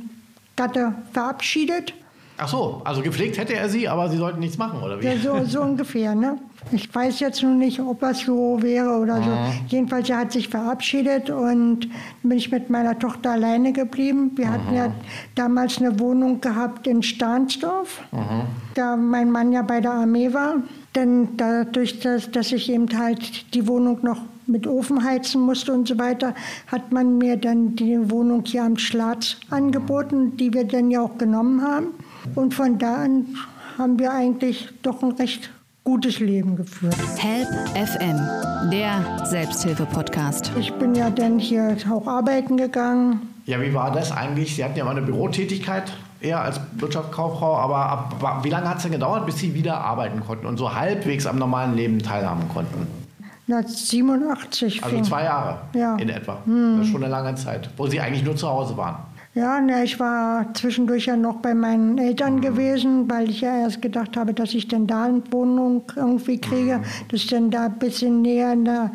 Gatte 0.55 0.93
verabschiedet. 1.11 1.93
Ach 2.37 2.47
so, 2.47 2.81
also 2.83 3.01
gepflegt 3.01 3.37
hätte 3.37 3.53
er 3.53 3.69
Sie, 3.69 3.87
aber 3.87 4.09
Sie 4.09 4.17
sollten 4.17 4.39
nichts 4.39 4.57
machen, 4.57 4.81
oder 4.81 4.99
wie? 4.99 5.05
Ja, 5.05 5.17
so, 5.17 5.45
so 5.45 5.61
ungefähr, 5.69 6.15
ne? 6.15 6.39
Ich 6.71 6.93
weiß 6.93 7.19
jetzt 7.19 7.43
noch 7.43 7.53
nicht, 7.53 7.79
ob 7.79 7.99
das 7.99 8.21
so 8.21 8.61
wäre 8.61 8.97
oder 8.97 9.21
so. 9.21 9.29
Jedenfalls, 9.67 10.09
er 10.09 10.19
hat 10.19 10.31
sich 10.31 10.47
verabschiedet 10.47 11.29
und 11.29 11.89
bin 12.23 12.37
ich 12.37 12.51
mit 12.51 12.69
meiner 12.69 12.97
Tochter 12.97 13.31
alleine 13.31 13.73
geblieben. 13.73 14.31
Wir 14.35 14.49
hatten 14.49 14.73
ja 14.73 14.93
damals 15.35 15.79
eine 15.79 15.99
Wohnung 15.99 16.39
gehabt 16.39 16.87
in 16.87 17.03
Stahnsdorf, 17.03 18.01
da 18.75 18.95
mein 18.95 19.29
Mann 19.29 19.51
ja 19.51 19.61
bei 19.61 19.81
der 19.81 19.91
Armee 19.91 20.33
war. 20.33 20.55
Denn 20.95 21.35
dadurch, 21.37 21.99
dass, 21.99 22.31
dass 22.31 22.51
ich 22.51 22.71
eben 22.71 22.87
halt 22.97 23.53
die 23.53 23.67
Wohnung 23.67 23.99
noch 24.01 24.21
mit 24.47 24.67
Ofen 24.67 25.03
heizen 25.03 25.41
musste 25.41 25.73
und 25.73 25.87
so 25.87 25.97
weiter, 25.97 26.33
hat 26.67 26.91
man 26.91 27.17
mir 27.17 27.37
dann 27.37 27.75
die 27.75 28.09
Wohnung 28.09 28.43
hier 28.45 28.63
am 28.63 28.77
Schlatz 28.77 29.37
angeboten, 29.49 30.37
die 30.37 30.53
wir 30.53 30.65
dann 30.65 30.91
ja 30.91 31.01
auch 31.01 31.17
genommen 31.17 31.61
haben. 31.61 31.87
Und 32.35 32.53
von 32.53 32.77
da 32.79 33.03
an 33.03 33.25
haben 33.77 33.99
wir 33.99 34.11
eigentlich 34.11 34.69
doch 34.81 35.01
ein 35.03 35.11
recht 35.13 35.49
gutes 35.83 36.19
Leben 36.19 36.55
geführt. 36.55 36.95
Help 37.17 37.47
FM, 37.75 38.19
der 38.71 39.25
Selbsthilfe-Podcast. 39.25 40.51
Ich 40.57 40.71
bin 40.73 40.95
ja 40.95 41.09
dann 41.09 41.39
hier 41.39 41.75
auch 41.91 42.07
arbeiten 42.07 42.55
gegangen. 42.57 43.21
Ja, 43.45 43.59
wie 43.61 43.73
war 43.73 43.91
das 43.91 44.11
eigentlich? 44.11 44.55
Sie 44.55 44.63
hatten 44.63 44.77
ja 44.77 44.85
mal 44.85 44.91
eine 44.91 45.01
Bürotätigkeit 45.01 45.91
eher 46.21 46.39
als 46.41 46.59
Wirtschaftskauffrau, 46.77 47.57
aber 47.57 47.77
ab, 47.89 48.39
wie 48.43 48.49
lange 48.49 48.69
hat 48.69 48.77
es 48.77 48.83
denn 48.83 48.93
gedauert, 48.93 49.25
bis 49.25 49.39
Sie 49.39 49.53
wieder 49.53 49.77
arbeiten 49.81 50.21
konnten 50.21 50.45
und 50.45 50.55
so 50.57 50.73
halbwegs 50.73 51.25
am 51.25 51.37
normalen 51.37 51.75
Leben 51.75 51.99
teilhaben 51.99 52.47
konnten? 52.47 52.87
Na, 53.47 53.61
87 53.61 54.81
Also 54.81 54.95
fing. 54.95 55.03
zwei 55.03 55.23
Jahre 55.25 55.57
Ja. 55.73 55.97
in 55.97 56.07
etwa. 56.07 56.37
Das 56.45 56.85
ist 56.85 56.91
schon 56.93 57.03
eine 57.03 57.11
lange 57.11 57.35
Zeit, 57.35 57.69
wo 57.75 57.87
Sie 57.87 57.99
eigentlich 57.99 58.23
nur 58.23 58.37
zu 58.37 58.47
Hause 58.47 58.77
waren. 58.77 58.95
Ja, 59.35 59.59
ne, 59.59 59.83
ich 59.83 59.99
war 59.99 60.53
zwischendurch 60.53 61.07
ja 61.07 61.17
noch 61.17 61.37
bei 61.37 61.55
meinen 61.55 61.97
Eltern 61.97 62.39
gewesen, 62.39 63.09
weil 63.09 63.31
ich 63.31 63.41
ja 63.41 63.61
erst 63.61 63.81
gedacht 63.81 64.15
habe, 64.15 64.31
dass 64.31 64.53
ich 64.53 64.67
denn 64.67 64.85
da 64.85 65.05
eine 65.05 65.23
Wohnung 65.31 65.83
irgendwie 65.95 66.39
kriege, 66.39 66.81
dass 67.09 67.21
ich 67.21 67.27
dann 67.27 67.49
da 67.49 67.65
ein 67.65 67.79
bisschen 67.79 68.21
näher 68.21 68.53
in 68.53 68.65
der, 68.65 68.91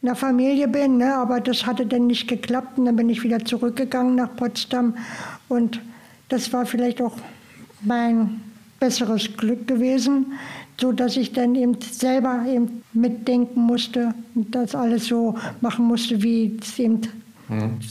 in 0.00 0.06
der 0.06 0.14
Familie 0.14 0.68
bin. 0.68 0.98
Ne? 0.98 1.12
Aber 1.12 1.40
das 1.40 1.66
hatte 1.66 1.84
dann 1.84 2.06
nicht 2.06 2.28
geklappt 2.28 2.78
und 2.78 2.84
dann 2.84 2.94
bin 2.94 3.10
ich 3.10 3.24
wieder 3.24 3.44
zurückgegangen 3.44 4.14
nach 4.14 4.36
Potsdam. 4.36 4.94
Und 5.48 5.80
das 6.28 6.52
war 6.52 6.64
vielleicht 6.64 7.02
auch 7.02 7.16
mein 7.80 8.40
besseres 8.78 9.36
Glück 9.36 9.66
gewesen, 9.66 10.26
so 10.80 10.92
dass 10.92 11.16
ich 11.16 11.32
dann 11.32 11.56
eben 11.56 11.76
selber 11.80 12.44
eben 12.48 12.84
mitdenken 12.92 13.62
musste 13.62 14.14
und 14.36 14.54
das 14.54 14.76
alles 14.76 15.06
so 15.06 15.34
machen 15.60 15.86
musste, 15.86 16.22
wie 16.22 16.56
es 16.62 16.78
eben 16.78 17.00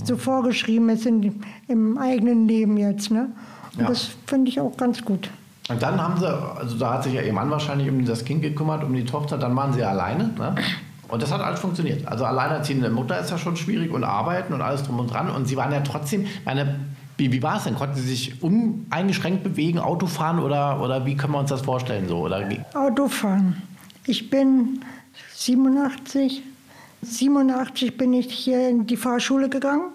so 0.03 0.17
vorgeschrieben 0.17 0.89
ist 0.89 1.05
in, 1.05 1.41
im 1.67 1.97
eigenen 1.97 2.47
Leben 2.47 2.77
jetzt. 2.77 3.11
Ne? 3.11 3.27
Und 3.73 3.81
Ja. 3.81 3.87
das 3.87 4.09
finde 4.25 4.49
ich 4.49 4.59
auch 4.59 4.75
ganz 4.77 5.03
gut. 5.03 5.29
Und 5.69 5.81
dann 5.81 6.01
haben 6.01 6.19
Sie, 6.19 6.27
also 6.27 6.77
da 6.77 6.93
hat 6.93 7.03
sich 7.03 7.13
ja 7.13 7.21
Ihr 7.21 7.33
Mann 7.33 7.49
wahrscheinlich 7.49 7.89
um 7.89 8.03
das 8.03 8.25
Kind 8.25 8.41
gekümmert, 8.41 8.83
um 8.83 8.93
die 8.93 9.05
Tochter, 9.05 9.37
dann 9.37 9.55
waren 9.55 9.71
Sie 9.73 9.83
alleine. 9.83 10.29
Ne? 10.37 10.55
Und 11.07 11.21
das 11.21 11.31
hat 11.31 11.41
alles 11.41 11.59
funktioniert. 11.59 12.07
Also 12.07 12.25
alleinerziehende 12.25 12.89
Mutter 12.89 13.19
ist 13.19 13.29
ja 13.31 13.37
schon 13.37 13.55
schwierig 13.57 13.91
und 13.93 14.03
arbeiten 14.03 14.53
und 14.53 14.61
alles 14.61 14.83
drum 14.83 14.99
und 14.99 15.07
dran. 15.13 15.29
Und 15.29 15.47
Sie 15.47 15.57
waren 15.57 15.71
ja 15.71 15.81
trotzdem, 15.81 16.25
meine, 16.45 16.79
wie, 17.17 17.31
wie 17.31 17.43
war 17.43 17.57
es 17.57 17.65
denn? 17.65 17.75
Konnten 17.75 17.95
Sie 17.95 18.07
sich 18.07 18.41
uneingeschränkt 18.41 19.43
bewegen, 19.43 19.77
Auto 19.79 20.07
fahren 20.07 20.39
oder, 20.39 20.81
oder 20.81 21.05
wie 21.05 21.15
können 21.15 21.33
wir 21.33 21.39
uns 21.39 21.49
das 21.49 21.61
vorstellen? 21.61 22.07
So? 22.07 22.19
Oder, 22.19 22.47
Autofahren. 22.73 23.61
Ich 24.07 24.29
bin 24.29 24.81
87. 25.35 26.41
87 27.01 27.97
bin 27.97 28.13
ich 28.13 28.31
hier 28.31 28.69
in 28.69 28.85
die 28.85 28.97
Fahrschule 28.97 29.49
gegangen. 29.49 29.91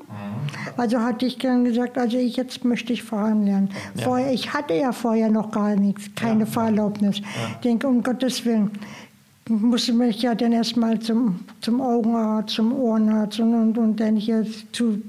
Also 0.77 1.01
hatte 1.01 1.27
ich 1.27 1.39
dann 1.39 1.65
gesagt, 1.65 1.97
also 1.97 2.19
ich, 2.19 2.37
jetzt 2.37 2.65
möchte 2.65 2.93
ich 2.93 3.03
fahren 3.03 3.45
lernen. 3.45 3.71
Vorher, 4.03 4.33
ich 4.33 4.53
hatte 4.53 4.75
ja 4.75 4.93
vorher 4.93 5.31
noch 5.31 5.51
gar 5.51 5.77
nichts, 5.77 6.11
keine 6.15 6.47
Fahrerlaubnis. 6.47 7.19
Ich 7.19 7.57
denke, 7.63 7.87
um 7.87 8.03
Gottes 8.03 8.45
Willen. 8.45 8.71
Ich 9.49 9.63
musste 9.63 9.93
mich 9.93 10.23
ja 10.23 10.35
dann 10.35 10.51
erstmal 10.51 10.99
zum, 10.99 11.39
zum 11.61 11.81
Augenarzt, 11.81 12.57
zum 12.57 12.73
Ohrenarzt 12.73 13.39
und, 13.39 13.55
und, 13.55 13.79
und 13.79 14.01
dann 14.01 14.17
hier 14.17 14.45
zu 14.73 15.01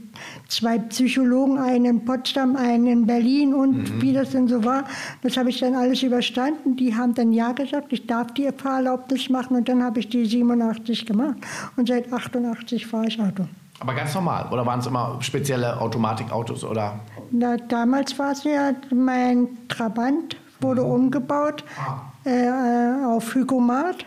zwei 0.48 0.77
Psychologen, 0.77 1.58
einen 1.58 1.86
in 1.86 2.06
Potsdam, 2.06 2.56
einen 2.56 2.86
in 2.86 3.08
Berlin 3.08 3.56
und 3.56 4.00
wie 4.00 4.13
das 4.13 4.29
denn 4.29 4.48
so 4.48 4.63
war. 4.63 4.84
Das 5.24 5.38
habe 5.38 5.50
ich 5.50 5.60
dann 5.60 5.74
alles 5.74 6.03
überstanden. 6.03 6.75
Die 6.75 6.96
haben 6.96 7.15
dann 7.15 7.34
Ja 7.34 7.51
gesagt, 7.51 7.91
ich 7.91 8.06
darf 8.06 8.32
die 8.36 8.48
Fahrerlaubnis 8.56 9.27
machen 9.29 9.58
und 9.58 9.67
dann 9.67 9.84
habe 9.84 10.01
ich 10.01 10.10
die 10.10 10.27
87 10.27 11.08
gemacht 11.08 11.38
und 11.75 11.88
seit 11.88 12.13
88 12.13 12.86
fahre 12.86 13.08
ich 13.08 13.20
Auto. 13.20 13.48
aber 13.79 13.96
ganz 13.96 14.13
normal. 14.13 14.48
Oder 14.51 14.63
waren 14.67 14.82
es 14.82 14.86
immer 14.86 15.17
spezielle 15.20 15.82
Automatikautos? 15.82 16.63
Oder? 16.63 17.00
Na, 17.32 17.58
damals 17.58 18.17
war 18.20 18.34
es 18.34 18.44
ja, 18.44 18.74
mein 18.94 19.48
Trabant 19.67 20.38
wurde 20.62 20.84
umgebaut 20.84 21.63
äh, 22.24 22.46
äh, 22.46 23.06
auf 23.06 23.34
Hygomat 23.34 24.06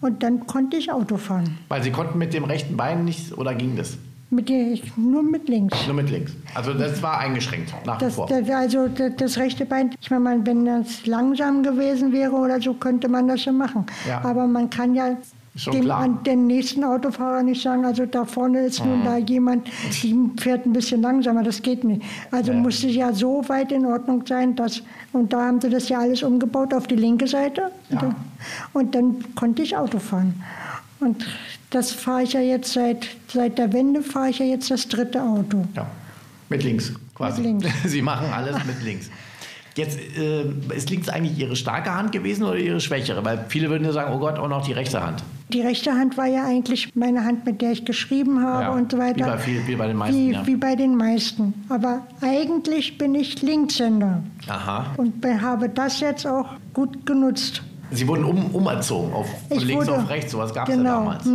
und 0.00 0.22
dann 0.22 0.46
konnte 0.46 0.76
ich 0.76 0.90
Auto 0.92 1.16
fahren. 1.16 1.58
Weil 1.68 1.82
Sie 1.82 1.90
konnten 1.90 2.18
mit 2.18 2.32
dem 2.34 2.44
rechten 2.44 2.76
Bein 2.76 3.04
nicht, 3.04 3.36
oder 3.36 3.54
ging 3.54 3.76
das? 3.76 3.96
Mit, 4.30 4.48
der- 4.50 4.76
nur 4.96 5.22
mit 5.22 5.48
links. 5.48 5.74
Nur 5.86 5.96
mit 5.96 6.10
links. 6.10 6.32
Also 6.54 6.74
das 6.74 7.02
war 7.02 7.18
eingeschränkt 7.18 7.72
nach 7.86 7.98
wie 7.98 8.04
Das, 8.04 8.14
vor. 8.14 8.26
das, 8.26 8.48
also 8.50 8.86
das, 8.88 9.12
das 9.16 9.38
rechte 9.38 9.64
Bein, 9.64 9.90
ich 10.00 10.10
meine, 10.10 10.22
mal, 10.22 10.46
wenn 10.46 10.66
das 10.66 11.06
langsam 11.06 11.62
gewesen 11.62 12.12
wäre 12.12 12.32
oder 12.32 12.60
so, 12.60 12.74
könnte 12.74 13.08
man 13.08 13.26
das 13.28 13.44
ja 13.46 13.52
machen. 13.52 13.86
Ja. 14.06 14.22
Aber 14.22 14.46
man 14.46 14.68
kann 14.68 14.94
ja 14.94 15.16
Schon 15.58 15.72
dem 15.72 15.84
klar. 15.84 16.06
Mhm. 16.06 16.14
an 16.16 16.22
den 16.24 16.46
nächsten 16.46 16.84
Autofahrer 16.84 17.42
nicht 17.42 17.60
sagen, 17.62 17.84
also 17.84 18.06
da 18.06 18.24
vorne 18.24 18.60
ist 18.66 18.84
nun 18.84 19.04
da 19.04 19.16
jemand, 19.16 19.68
die 20.02 20.16
fährt 20.40 20.64
ein 20.66 20.72
bisschen 20.72 21.02
langsamer, 21.02 21.42
das 21.42 21.60
geht 21.62 21.82
nicht. 21.84 22.02
Also 22.30 22.52
Ja. 22.52 22.58
musste 22.58 22.86
ja 22.86 23.12
so 23.12 23.42
weit 23.48 23.72
in 23.72 23.84
Ordnung 23.84 24.24
sein, 24.26 24.54
dass, 24.54 24.82
und 25.12 25.32
da 25.32 25.46
haben 25.46 25.60
sie 25.60 25.68
das 25.68 25.88
ja 25.88 25.98
alles 25.98 26.22
umgebaut 26.22 26.72
auf 26.72 26.86
die 26.86 26.94
linke 26.96 27.26
Seite. 27.26 27.70
Ja. 27.90 27.98
Und, 27.98 28.02
dann, 28.02 28.14
und 28.72 28.94
dann 28.94 29.34
konnte 29.34 29.62
ich 29.62 29.76
Auto 29.76 29.98
fahren. 29.98 30.42
Und 31.00 31.26
das 31.70 31.92
fahre 31.92 32.22
ich 32.22 32.32
ja 32.32 32.40
jetzt 32.40 32.72
seit, 32.72 33.06
seit 33.28 33.58
der 33.58 33.72
Wende, 33.72 34.02
fahre 34.02 34.30
ich 34.30 34.38
ja 34.38 34.46
jetzt 34.46 34.70
das 34.70 34.86
dritte 34.88 35.22
Auto. 35.22 35.64
Ja, 35.74 35.86
mit 36.48 36.62
links 36.64 36.92
quasi. 37.14 37.42
Mit 37.42 37.62
links. 37.62 37.66
Sie 37.90 38.02
machen 38.02 38.26
alles 38.32 38.56
mit 38.64 38.82
links. 38.84 39.10
Jetzt 39.76 39.96
äh, 40.16 40.44
ist 40.74 40.90
links 40.90 41.08
eigentlich 41.08 41.38
Ihre 41.38 41.54
starke 41.54 41.94
Hand 41.94 42.10
gewesen 42.10 42.42
oder 42.42 42.56
Ihre 42.58 42.80
schwächere? 42.80 43.24
Weil 43.24 43.44
viele 43.48 43.70
würden 43.70 43.84
ja 43.84 43.92
sagen, 43.92 44.12
oh 44.12 44.18
Gott, 44.18 44.36
auch 44.38 44.48
noch 44.48 44.66
die 44.66 44.72
rechte 44.72 45.00
Hand. 45.00 45.22
Die 45.50 45.62
rechte 45.62 45.92
Hand 45.94 46.18
war 46.18 46.26
ja 46.26 46.44
eigentlich 46.44 46.94
meine 46.94 47.24
Hand, 47.24 47.46
mit 47.46 47.62
der 47.62 47.72
ich 47.72 47.84
geschrieben 47.86 48.42
habe 48.42 48.62
Ja, 48.64 48.70
und 48.70 48.92
so 48.92 48.98
weiter. 48.98 49.16
wie 49.24 49.30
bei 49.30 49.38
viel- 49.38 49.66
wie 49.66 49.76
bei 49.76 49.86
den 49.86 49.96
meisten, 49.96 50.16
Wie, 50.18 50.32
ja. 50.32 50.46
wie 50.46 50.56
bei 50.56 50.76
den 50.76 50.94
meisten. 50.94 51.54
Aber 51.70 52.06
eigentlich 52.20 52.98
bin 52.98 53.14
ich 53.14 53.40
Linkshänder 53.40 54.22
Aha. 54.46 54.86
und 54.98 55.20
be- 55.22 55.40
habe 55.40 55.68
das 55.70 56.00
jetzt 56.00 56.26
auch 56.26 56.50
gut 56.74 57.06
genutzt. 57.06 57.62
Sie 57.90 58.06
wurden 58.06 58.24
um, 58.24 58.46
umerzogen 58.54 59.12
auf 59.14 59.26
von 59.48 59.56
Ich 59.56 59.64
links 59.64 59.86
wurde- 59.86 59.98
auf 60.02 60.08
rechts, 60.10 60.32
sowas 60.32 60.52
gab 60.52 60.68
es 60.68 60.74
genau, 60.76 60.88
ja 61.10 61.18
damals. 61.18 61.26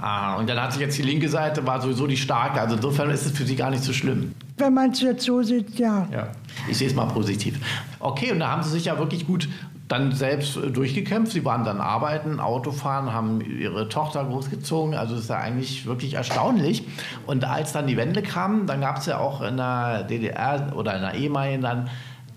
Aha, 0.00 0.36
und 0.36 0.48
dann 0.48 0.60
hat 0.60 0.72
sich 0.72 0.80
jetzt 0.80 0.96
die 0.98 1.02
linke 1.02 1.28
Seite, 1.28 1.66
war 1.66 1.80
sowieso 1.80 2.06
die 2.06 2.16
starke. 2.16 2.60
Also 2.60 2.76
insofern 2.76 3.10
ist 3.10 3.26
es 3.26 3.32
für 3.32 3.44
Sie 3.44 3.56
gar 3.56 3.70
nicht 3.70 3.82
so 3.82 3.92
schlimm. 3.92 4.34
Wenn 4.56 4.74
man 4.74 4.90
es 4.90 5.00
jetzt 5.00 5.24
so 5.24 5.42
sieht, 5.42 5.78
ja. 5.78 6.06
Ja. 6.12 6.28
Ich 6.68 6.78
sehe 6.78 6.86
es 6.88 6.94
mal 6.94 7.06
positiv. 7.06 7.58
Okay, 7.98 8.30
und 8.32 8.38
da 8.40 8.48
haben 8.50 8.62
Sie 8.62 8.70
sich 8.70 8.84
ja 8.84 8.98
wirklich 8.98 9.26
gut 9.26 9.48
dann 9.88 10.12
selbst 10.12 10.56
äh, 10.56 10.70
durchgekämpft. 10.70 11.32
Sie 11.32 11.44
waren 11.44 11.64
dann 11.64 11.80
arbeiten, 11.80 12.38
Autofahren, 12.38 13.12
haben 13.12 13.40
Ihre 13.40 13.88
Tochter 13.88 14.22
großgezogen. 14.24 14.94
Also 14.94 15.16
ist 15.16 15.28
ja 15.28 15.38
eigentlich 15.38 15.86
wirklich 15.86 16.14
erstaunlich. 16.14 16.84
Und 17.26 17.44
als 17.44 17.72
dann 17.72 17.88
die 17.88 17.96
Wende 17.96 18.22
kam, 18.22 18.66
dann 18.66 18.80
gab 18.82 18.98
es 18.98 19.06
ja 19.06 19.18
auch 19.18 19.42
in 19.42 19.56
der 19.56 20.04
DDR 20.04 20.72
oder 20.76 20.94
in 20.94 21.02
der 21.02 21.14
ehemaligen 21.14 21.62
dann 21.62 21.88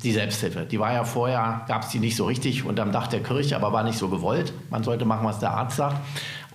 die 0.04 0.12
Selbsthilfe. 0.12 0.66
Die 0.70 0.80
war 0.80 0.94
ja 0.94 1.04
vorher, 1.04 1.62
gab 1.68 1.84
es 1.84 1.90
die 1.90 2.00
nicht 2.00 2.16
so 2.16 2.26
richtig 2.26 2.66
unterm 2.66 2.92
Dach 2.92 3.08
der 3.08 3.22
Kirche, 3.22 3.56
aber 3.56 3.72
war 3.72 3.84
nicht 3.84 3.98
so 3.98 4.10
gewollt. 4.10 4.54
Man 4.70 4.84
sollte 4.84 5.06
machen, 5.06 5.26
was 5.26 5.40
der 5.40 5.52
Arzt 5.52 5.78
sagt. 5.78 5.98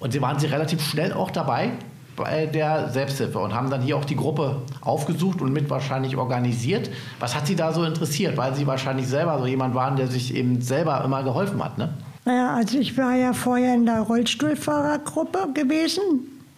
Und 0.00 0.12
sie 0.12 0.23
waren 0.23 0.38
sie 0.38 0.47
relativ 0.47 0.83
schnell 0.83 1.12
auch 1.12 1.31
dabei 1.31 1.73
bei 2.19 2.47
der 2.47 2.90
Selbsthilfe 2.90 3.38
und 3.38 3.55
haben 3.55 3.71
dann 3.71 3.81
hier 3.81 3.97
auch 3.97 4.05
die 4.05 4.17
Gruppe 4.17 4.62
aufgesucht 4.81 5.40
und 5.40 5.52
mit 5.52 5.71
wahrscheinlich 5.71 6.17
organisiert. 6.17 6.90
Was 7.21 7.35
hat 7.35 7.47
Sie 7.47 7.55
da 7.55 7.73
so 7.73 7.85
interessiert? 7.85 8.37
Weil 8.37 8.55
Sie 8.55 8.67
wahrscheinlich 8.67 9.07
selber 9.07 9.38
so 9.38 9.47
jemand 9.47 9.75
waren, 9.75 9.97
der 9.97 10.09
sich 10.09 10.35
eben 10.35 10.61
selber 10.61 11.02
immer 11.05 11.23
geholfen 11.23 11.62
hat, 11.62 11.78
ne? 11.78 11.95
Naja, 12.25 12.55
also 12.57 12.78
ich 12.78 12.99
war 12.99 13.14
ja 13.14 13.33
vorher 13.33 13.75
in 13.75 13.87
der 13.87 14.00
Rollstuhlfahrergruppe 14.00 15.52
gewesen. 15.55 16.02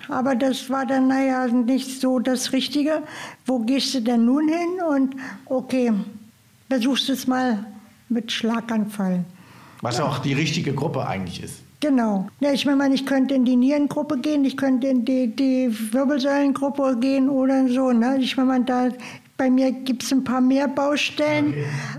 Aber 0.08 0.34
das 0.34 0.68
war 0.70 0.86
dann, 0.86 1.08
naja, 1.08 1.46
nicht 1.46 2.00
so 2.00 2.18
das 2.18 2.52
Richtige. 2.52 3.02
Wo 3.46 3.60
gehst 3.60 3.94
du 3.94 4.00
denn 4.00 4.24
nun 4.24 4.48
hin? 4.48 4.80
Und 4.88 5.14
okay, 5.46 5.92
versuchst 6.70 7.10
es 7.10 7.26
mal 7.26 7.66
mit 8.08 8.30
Schlaganfall. 8.30 9.24
Was 9.82 9.98
ja 9.98 10.04
auch 10.04 10.20
die 10.20 10.34
richtige 10.34 10.72
Gruppe 10.72 11.06
eigentlich 11.06 11.42
ist. 11.42 11.62
Genau. 11.80 12.28
Ja, 12.40 12.52
ich 12.52 12.64
meine, 12.66 12.94
ich 12.94 13.06
könnte 13.06 13.34
in 13.34 13.44
die 13.44 13.56
Nierengruppe 13.56 14.18
gehen, 14.18 14.44
ich 14.44 14.56
könnte 14.56 14.86
in 14.86 15.04
die, 15.04 15.34
die 15.34 15.74
Wirbelsäulengruppe 15.92 16.98
gehen 17.00 17.28
oder 17.28 17.66
so. 17.68 17.90
Ne? 17.90 18.18
Ich 18.20 18.36
meine, 18.36 18.64
da, 18.64 18.88
bei 19.38 19.50
mir 19.50 19.72
gibt 19.72 20.02
es 20.02 20.12
ein 20.12 20.22
paar 20.22 20.42
mehr 20.42 20.68
Baustellen, 20.68 21.54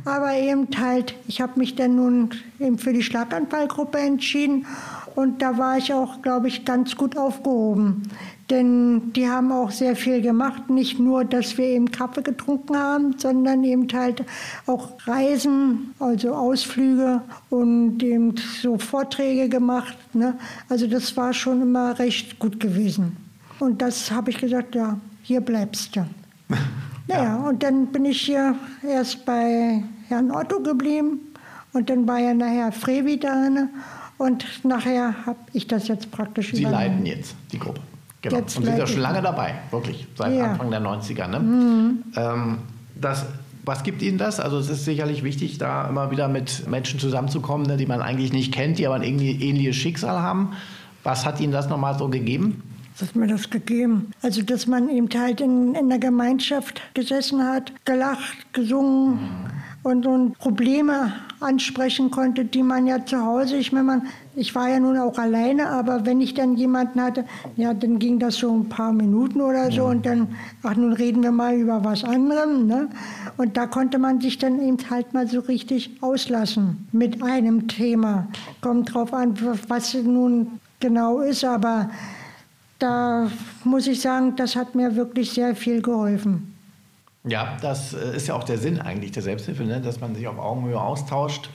aber 0.05 0.35
eben 0.35 0.67
halt, 0.79 1.15
ich 1.27 1.41
habe 1.41 1.57
mich 1.57 1.75
dann 1.75 1.95
nun 1.95 2.29
eben 2.59 2.77
für 2.77 2.93
die 2.93 3.01
Schlaganfallgruppe 3.01 3.97
entschieden 3.97 4.67
und 5.15 5.41
da 5.41 5.57
war 5.57 5.77
ich 5.77 5.91
auch, 5.91 6.21
glaube 6.21 6.47
ich, 6.47 6.63
ganz 6.63 6.95
gut 6.95 7.17
aufgehoben. 7.17 8.03
Denn 8.50 9.13
die 9.13 9.27
haben 9.29 9.51
auch 9.51 9.71
sehr 9.71 9.95
viel 9.95 10.21
gemacht. 10.21 10.69
Nicht 10.69 11.00
nur, 11.00 11.24
dass 11.24 11.57
wir 11.57 11.65
eben 11.65 11.89
Kaffee 11.89 12.21
getrunken 12.21 12.77
haben, 12.77 13.15
sondern 13.17 13.63
eben 13.63 13.88
halt 13.93 14.25
auch 14.67 14.89
Reisen, 15.05 15.93
also 16.00 16.33
Ausflüge 16.33 17.21
und 17.50 18.03
eben 18.03 18.36
so 18.62 18.77
Vorträge 18.77 19.48
gemacht. 19.48 19.98
Ne? 20.13 20.38
Also 20.67 20.88
das 20.88 21.15
war 21.15 21.33
schon 21.33 21.62
immer 21.62 21.98
recht 21.98 22.39
gut 22.39 22.60
gewesen. 22.60 23.15
Und 23.60 23.81
das 23.81 24.12
habe 24.12 24.31
ich 24.31 24.38
gesagt, 24.38 24.75
ja, 24.75 25.00
hier 25.21 25.41
bleibst 25.41 25.95
du. 25.95 26.05
Naja, 27.07 27.36
und 27.36 27.62
dann 27.62 27.88
bin 27.88 28.05
ich 28.05 28.21
hier 28.21 28.55
erst 28.88 29.25
bei 29.25 29.83
Herrn 30.07 30.31
Otto 30.31 30.62
geblieben 30.62 31.19
und 31.74 31.89
dann 31.89 32.07
war 32.07 32.19
ja 32.19 32.33
nachher 32.33 32.71
Frevi 32.71 33.19
da 33.19 33.50
ne? 33.50 33.69
und 34.17 34.45
nachher 34.63 35.25
habe 35.25 35.39
ich 35.51 35.67
das 35.67 35.88
jetzt 35.89 36.10
praktisch 36.12 36.51
Sie 36.53 36.62
übernommen. 36.62 36.83
leiten 36.83 37.05
jetzt 37.05 37.36
die 37.51 37.60
Gruppe. 37.60 37.81
Genau. 38.21 38.37
Jetzt 38.37 38.57
und 38.57 38.65
sind 38.65 38.77
ja 38.77 38.85
schon 38.85 39.01
lange 39.01 39.21
dabei, 39.21 39.55
wirklich, 39.71 40.07
seit 40.15 40.33
Ja. 40.33 40.45
Mhm. 40.45 40.51
Anfang 40.51 40.71
der 40.71 40.81
90er. 40.81 41.27
Ne? 41.27 41.95
Ähm, 42.15 42.57
das 42.95 43.25
Was 43.63 43.83
gibt 43.83 44.01
Ihnen 44.01 44.17
das? 44.17 44.39
Also 44.39 44.57
es 44.57 44.69
ist 44.69 44.85
sicherlich 44.85 45.23
wichtig, 45.23 45.59
da 45.59 45.87
immer 45.87 46.09
wieder 46.09 46.27
mit 46.27 46.67
Menschen 46.67 46.99
zusammenzukommen, 46.99 47.67
ne, 47.67 47.77
die 47.77 47.85
man 47.85 48.01
eigentlich 48.01 48.33
nicht 48.33 48.51
kennt, 48.51 48.79
die 48.79 48.87
aber 48.87 48.95
ein 48.95 49.03
ähnliches 49.03 49.75
Schicksal 49.75 50.19
haben. 50.19 50.53
Was 51.03 51.25
hat 51.27 51.39
Ihnen 51.39 51.51
das 51.53 51.69
nochmal 51.69 51.95
so 51.97 52.07
gegeben? 52.09 52.63
Was 52.97 53.09
hat 53.09 53.15
mir 53.15 53.27
das 53.27 53.51
gegeben? 53.51 54.11
Also, 54.23 54.41
dass 54.41 54.65
man 54.65 54.89
eben 54.89 55.07
halt 55.15 55.41
in, 55.41 55.75
in 55.75 55.89
der 55.89 55.99
Gemeinschaft 55.99 56.81
gesessen 56.95 57.43
hat, 57.43 57.71
gelacht, 57.85 58.51
gesungen 58.53 59.19
und, 59.83 60.05
und 60.05 60.38
Probleme 60.38 61.13
ansprechen 61.39 62.11
konnte, 62.11 62.45
die 62.45 62.61
man 62.61 62.85
ja 62.85 63.03
zu 63.03 63.19
Hause, 63.19 63.57
ich 63.57 63.71
meine, 63.71 63.85
man, 63.85 64.07
ich 64.35 64.53
war 64.53 64.69
ja 64.69 64.79
nun 64.79 64.97
auch 64.97 65.17
alleine, 65.17 65.69
aber 65.69 66.05
wenn 66.05 66.21
ich 66.21 66.35
dann 66.35 66.55
jemanden 66.55 67.01
hatte, 67.01 67.25
ja, 67.55 67.73
dann 67.73 67.97
ging 67.97 68.19
das 68.19 68.35
so 68.35 68.53
ein 68.53 68.69
paar 68.69 68.93
Minuten 68.93 69.41
oder 69.41 69.71
so 69.71 69.85
und 69.85 70.05
dann, 70.05 70.27
ach, 70.61 70.75
nun 70.75 70.93
reden 70.93 71.23
wir 71.23 71.31
mal 71.31 71.55
über 71.55 71.83
was 71.83 72.03
anderem, 72.03 72.67
ne? 72.67 72.89
Und 73.38 73.57
da 73.57 73.65
konnte 73.65 73.97
man 73.97 74.21
sich 74.21 74.38
dann 74.38 74.61
eben 74.61 74.77
halt 74.89 75.13
mal 75.13 75.27
so 75.27 75.39
richtig 75.39 75.97
auslassen 76.01 76.88
mit 76.91 77.23
einem 77.23 77.67
Thema. 77.67 78.27
Kommt 78.61 78.93
drauf 78.93 79.13
an, 79.13 79.35
was 79.67 79.95
nun 79.95 80.59
genau 80.79 81.21
ist, 81.21 81.43
aber 81.43 81.89
da 82.77 83.31
muss 83.63 83.88
ich 83.88 84.01
sagen, 84.01 84.35
das 84.35 84.55
hat 84.55 84.75
mir 84.75 84.95
wirklich 84.95 85.31
sehr 85.31 85.55
viel 85.55 85.81
geholfen. 85.81 86.50
Ja, 87.23 87.57
das 87.61 87.93
äh, 87.93 88.15
ist 88.15 88.27
ja 88.27 88.35
auch 88.35 88.43
der 88.43 88.57
Sinn 88.57 88.79
eigentlich 88.79 89.11
der 89.11 89.23
Selbsthilfe, 89.23 89.63
ne? 89.63 89.81
dass 89.81 89.99
man 89.99 90.15
sich 90.15 90.27
auf 90.27 90.39
Augenhöhe 90.39 90.79
austauscht 90.79 91.49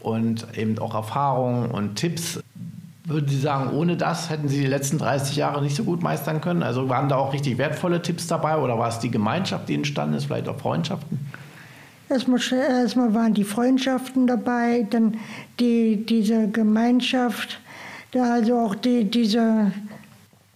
und 0.00 0.46
eben 0.56 0.78
auch 0.78 0.94
Erfahrungen 0.94 1.70
und 1.70 1.96
Tipps. 1.96 2.40
Würden 3.04 3.28
Sie 3.28 3.38
sagen, 3.38 3.70
ohne 3.70 3.96
das 3.96 4.30
hätten 4.30 4.48
Sie 4.48 4.60
die 4.60 4.66
letzten 4.66 4.98
30 4.98 5.36
Jahre 5.36 5.62
nicht 5.62 5.76
so 5.76 5.84
gut 5.84 6.02
meistern 6.02 6.40
können? 6.40 6.62
Also 6.62 6.88
waren 6.88 7.08
da 7.08 7.16
auch 7.16 7.32
richtig 7.32 7.56
wertvolle 7.56 8.02
Tipps 8.02 8.26
dabei 8.26 8.58
oder 8.58 8.78
war 8.78 8.88
es 8.88 8.98
die 8.98 9.10
Gemeinschaft, 9.10 9.68
die 9.68 9.74
entstanden 9.74 10.16
ist, 10.16 10.24
vielleicht 10.24 10.48
auch 10.48 10.58
Freundschaften? 10.58 11.18
Erstmal, 12.08 12.40
erstmal 12.52 13.14
waren 13.14 13.34
die 13.34 13.44
Freundschaften 13.44 14.26
dabei, 14.26 14.86
dann 14.90 15.16
die, 15.58 16.04
diese 16.04 16.48
Gemeinschaft, 16.48 17.60
also 18.14 18.58
auch 18.58 18.74
die, 18.74 19.04
diese 19.04 19.72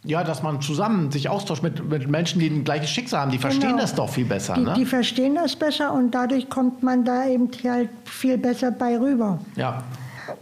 ja, 0.04 0.24
dass 0.24 0.42
man 0.42 0.62
zusammen 0.62 1.10
sich 1.10 1.28
austauscht 1.28 1.62
mit, 1.62 1.88
mit 1.88 2.08
Menschen, 2.08 2.40
die 2.40 2.48
ein 2.48 2.64
gleiches 2.64 2.90
Schicksal 2.90 3.20
haben. 3.20 3.30
Die 3.30 3.38
verstehen 3.38 3.70
genau. 3.70 3.82
das 3.82 3.94
doch 3.94 4.08
viel 4.08 4.24
besser. 4.24 4.54
Die, 4.54 4.62
ne? 4.62 4.74
die 4.74 4.86
verstehen 4.86 5.34
das 5.34 5.54
besser 5.54 5.92
und 5.92 6.12
dadurch 6.12 6.48
kommt 6.48 6.82
man 6.82 7.04
da 7.04 7.26
eben 7.26 7.50
halt 7.64 7.90
viel 8.04 8.38
besser 8.38 8.70
bei 8.70 8.98
rüber. 8.98 9.38
Ja. 9.56 9.82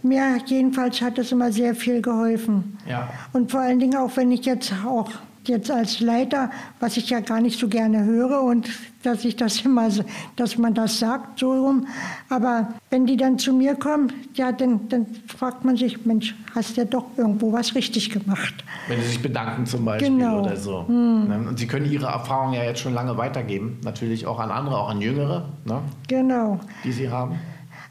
Mir 0.01 0.37
jedenfalls 0.45 1.01
hat 1.01 1.17
es 1.17 1.31
immer 1.31 1.51
sehr 1.51 1.75
viel 1.75 2.01
geholfen. 2.01 2.77
Ja. 2.87 3.09
Und 3.33 3.51
vor 3.51 3.59
allen 3.59 3.79
Dingen 3.79 3.97
auch, 3.97 4.15
wenn 4.15 4.31
ich 4.31 4.45
jetzt 4.45 4.71
auch 4.87 5.09
jetzt 5.45 5.71
als 5.71 5.99
Leiter, 5.99 6.51
was 6.79 6.95
ich 6.95 7.09
ja 7.09 7.19
gar 7.19 7.41
nicht 7.41 7.59
so 7.59 7.67
gerne 7.67 8.05
höre 8.05 8.41
und 8.41 8.69
dass 9.03 9.23
ich 9.23 9.35
das 9.35 9.61
immer, 9.61 9.89
dass 10.35 10.57
man 10.57 10.73
das 10.73 10.99
sagt 10.99 11.39
so 11.39 11.53
rum. 11.53 11.87
Aber 12.29 12.73
wenn 12.89 13.05
die 13.05 13.17
dann 13.17 13.39
zu 13.39 13.53
mir 13.53 13.75
kommen, 13.75 14.11
ja, 14.33 14.51
dann, 14.51 14.89
dann 14.89 15.05
fragt 15.27 15.63
man 15.63 15.77
sich, 15.77 16.05
Mensch, 16.05 16.35
hast 16.53 16.75
du 16.75 16.81
ja 16.81 16.85
doch 16.85 17.05
irgendwo 17.15 17.53
was 17.53 17.75
richtig 17.75 18.09
gemacht. 18.09 18.53
Wenn 18.87 19.01
sie 19.01 19.07
sich 19.07 19.21
bedanken 19.21 19.65
zum 19.65 19.85
Beispiel 19.85 20.09
genau. 20.09 20.41
oder 20.41 20.55
so. 20.57 20.87
Hm. 20.87 21.27
Ne? 21.27 21.45
Und 21.47 21.59
sie 21.59 21.67
können 21.67 21.89
ihre 21.89 22.07
Erfahrungen 22.07 22.53
ja 22.53 22.63
jetzt 22.63 22.81
schon 22.81 22.93
lange 22.93 23.17
weitergeben, 23.17 23.79
natürlich 23.83 24.25
auch 24.25 24.39
an 24.39 24.51
andere, 24.51 24.77
auch 24.77 24.89
an 24.89 25.01
Jüngere, 25.01 25.49
ne? 25.65 25.81
genau. 26.07 26.59
die 26.83 26.91
sie 26.91 27.09
haben. 27.09 27.39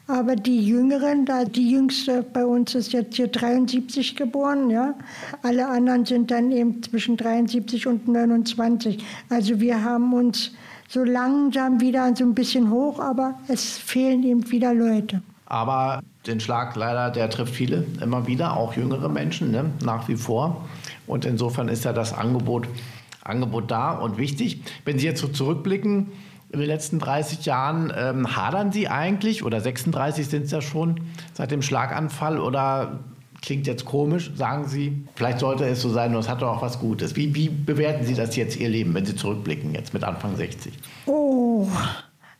Aber 0.09 0.37
die 0.37 0.67
Jüngeren, 0.67 1.27
da 1.27 1.45
die 1.45 1.71
jüngste 1.71 2.23
bei 2.23 2.45
uns 2.45 2.75
ist 2.75 2.95
jetzt 2.95 3.17
hier 3.17 3.29
73 3.29 4.17
geboren, 4.17 4.71
ja. 4.71 4.95
Alle 5.43 5.69
anderen 5.69 6.07
sind 6.07 6.31
dann 6.31 6.51
eben 6.51 6.83
zwischen 6.83 7.19
73 7.19 7.87
und 7.87 8.09
29. 8.09 9.05
Also 9.29 9.61
wir 9.61 9.85
haben 9.85 10.15
uns 10.15 10.53
so 10.89 11.05
langsam 11.05 11.81
wieder 11.81 12.17
so 12.17 12.25
ein 12.25 12.35
bisschen 12.35 12.71
hoch, 12.71 12.99
aber 12.99 13.35
es 13.47 13.77
fehlen 13.79 14.25
eben 14.25 14.51
wieder 14.51 14.75
Leute. 14.75 15.23
Aber 15.47 16.01
den 16.27 16.41
Schlag 16.41 16.75
leider, 16.77 17.11
der 17.11 17.31
trifft 17.31 17.55
viele 17.55 17.85
immer 18.03 18.27
wieder, 18.27 18.57
auch 18.57 18.75
jüngere 18.75 19.09
Menschen, 19.09 19.51
ne? 19.51 19.71
nach 19.85 20.09
wie 20.09 20.17
vor. 20.17 20.67
Und 21.07 21.25
insofern 21.25 21.69
ist 21.69 21.85
ja 21.85 21.93
das 21.93 22.13
Angebot, 22.13 22.69
Angebot 23.23 23.71
da 23.71 23.93
und 23.93 24.19
wichtig. 24.19 24.63
Wenn 24.85 24.99
Sie 24.99 25.07
jetzt 25.07 25.21
so 25.21 25.29
zurückblicken, 25.29 26.09
in 26.51 26.61
den 26.61 26.69
letzten 26.69 26.99
30 26.99 27.45
Jahren 27.45 27.93
ähm, 27.95 28.37
hadern 28.37 28.73
Sie 28.73 28.89
eigentlich, 28.89 29.45
oder 29.45 29.61
36 29.61 30.29
sind 30.29 30.45
es 30.45 30.51
ja 30.51 30.63
schon, 30.63 31.01
seit 31.35 31.51
dem 31.51 31.61
Schlaganfall, 31.61 32.41
oder 32.41 33.01
klingt 33.43 33.67
jetzt 33.67 33.85
komisch, 33.85 34.31
sagen 34.37 34.67
Sie, 34.67 35.05
vielleicht 35.15 35.39
sollte 35.41 35.65
es 35.65 35.81
so 35.81 35.91
sein, 35.91 36.13
nur 36.13 36.21
es 36.21 36.29
hat 36.29 36.43
doch 36.43 36.57
auch 36.57 36.63
was 36.63 36.79
Gutes. 36.79 37.17
Wie, 37.17 37.35
wie 37.35 37.49
bewerten 37.49 38.05
Sie 38.05 38.15
das 38.15 38.37
jetzt, 38.37 38.57
Ihr 38.57 38.69
Leben, 38.69 38.95
wenn 38.95 39.07
Sie 39.07 39.15
zurückblicken, 39.15 39.75
jetzt 39.75 39.95
mit 39.95 40.05
Anfang 40.05 40.37
60? 40.37 40.73
Oh, 41.07 41.69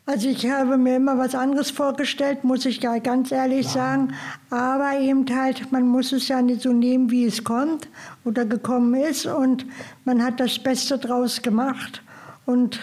also 0.07 0.29
ich 0.29 0.49
habe 0.51 0.79
mir 0.79 0.97
immer 0.97 1.19
was 1.19 1.35
anderes 1.35 1.71
vorgestellt, 1.71 2.43
muss 2.43 2.65
ich 2.65 2.81
ganz 2.81 3.31
ehrlich 3.31 3.67
ja. 3.67 3.73
sagen. 3.73 4.15
Aber 4.51 4.99
eben 4.99 5.27
halt, 5.37 5.71
man 5.71 5.87
muss 5.87 6.13
es 6.13 6.29
ja 6.29 6.41
nicht 6.41 6.63
so 6.63 6.73
nehmen, 6.73 7.11
wie 7.11 7.27
es 7.27 7.45
kommt 7.45 7.89
oder 8.25 8.47
gekommen 8.47 8.95
ist. 8.95 9.27
Und 9.27 9.67
man 10.07 10.25
hat 10.25 10.41
das 10.41 10.59
Beste 10.59 10.97
draus 10.99 11.43
gemacht. 11.43 12.03
Und 12.47 12.81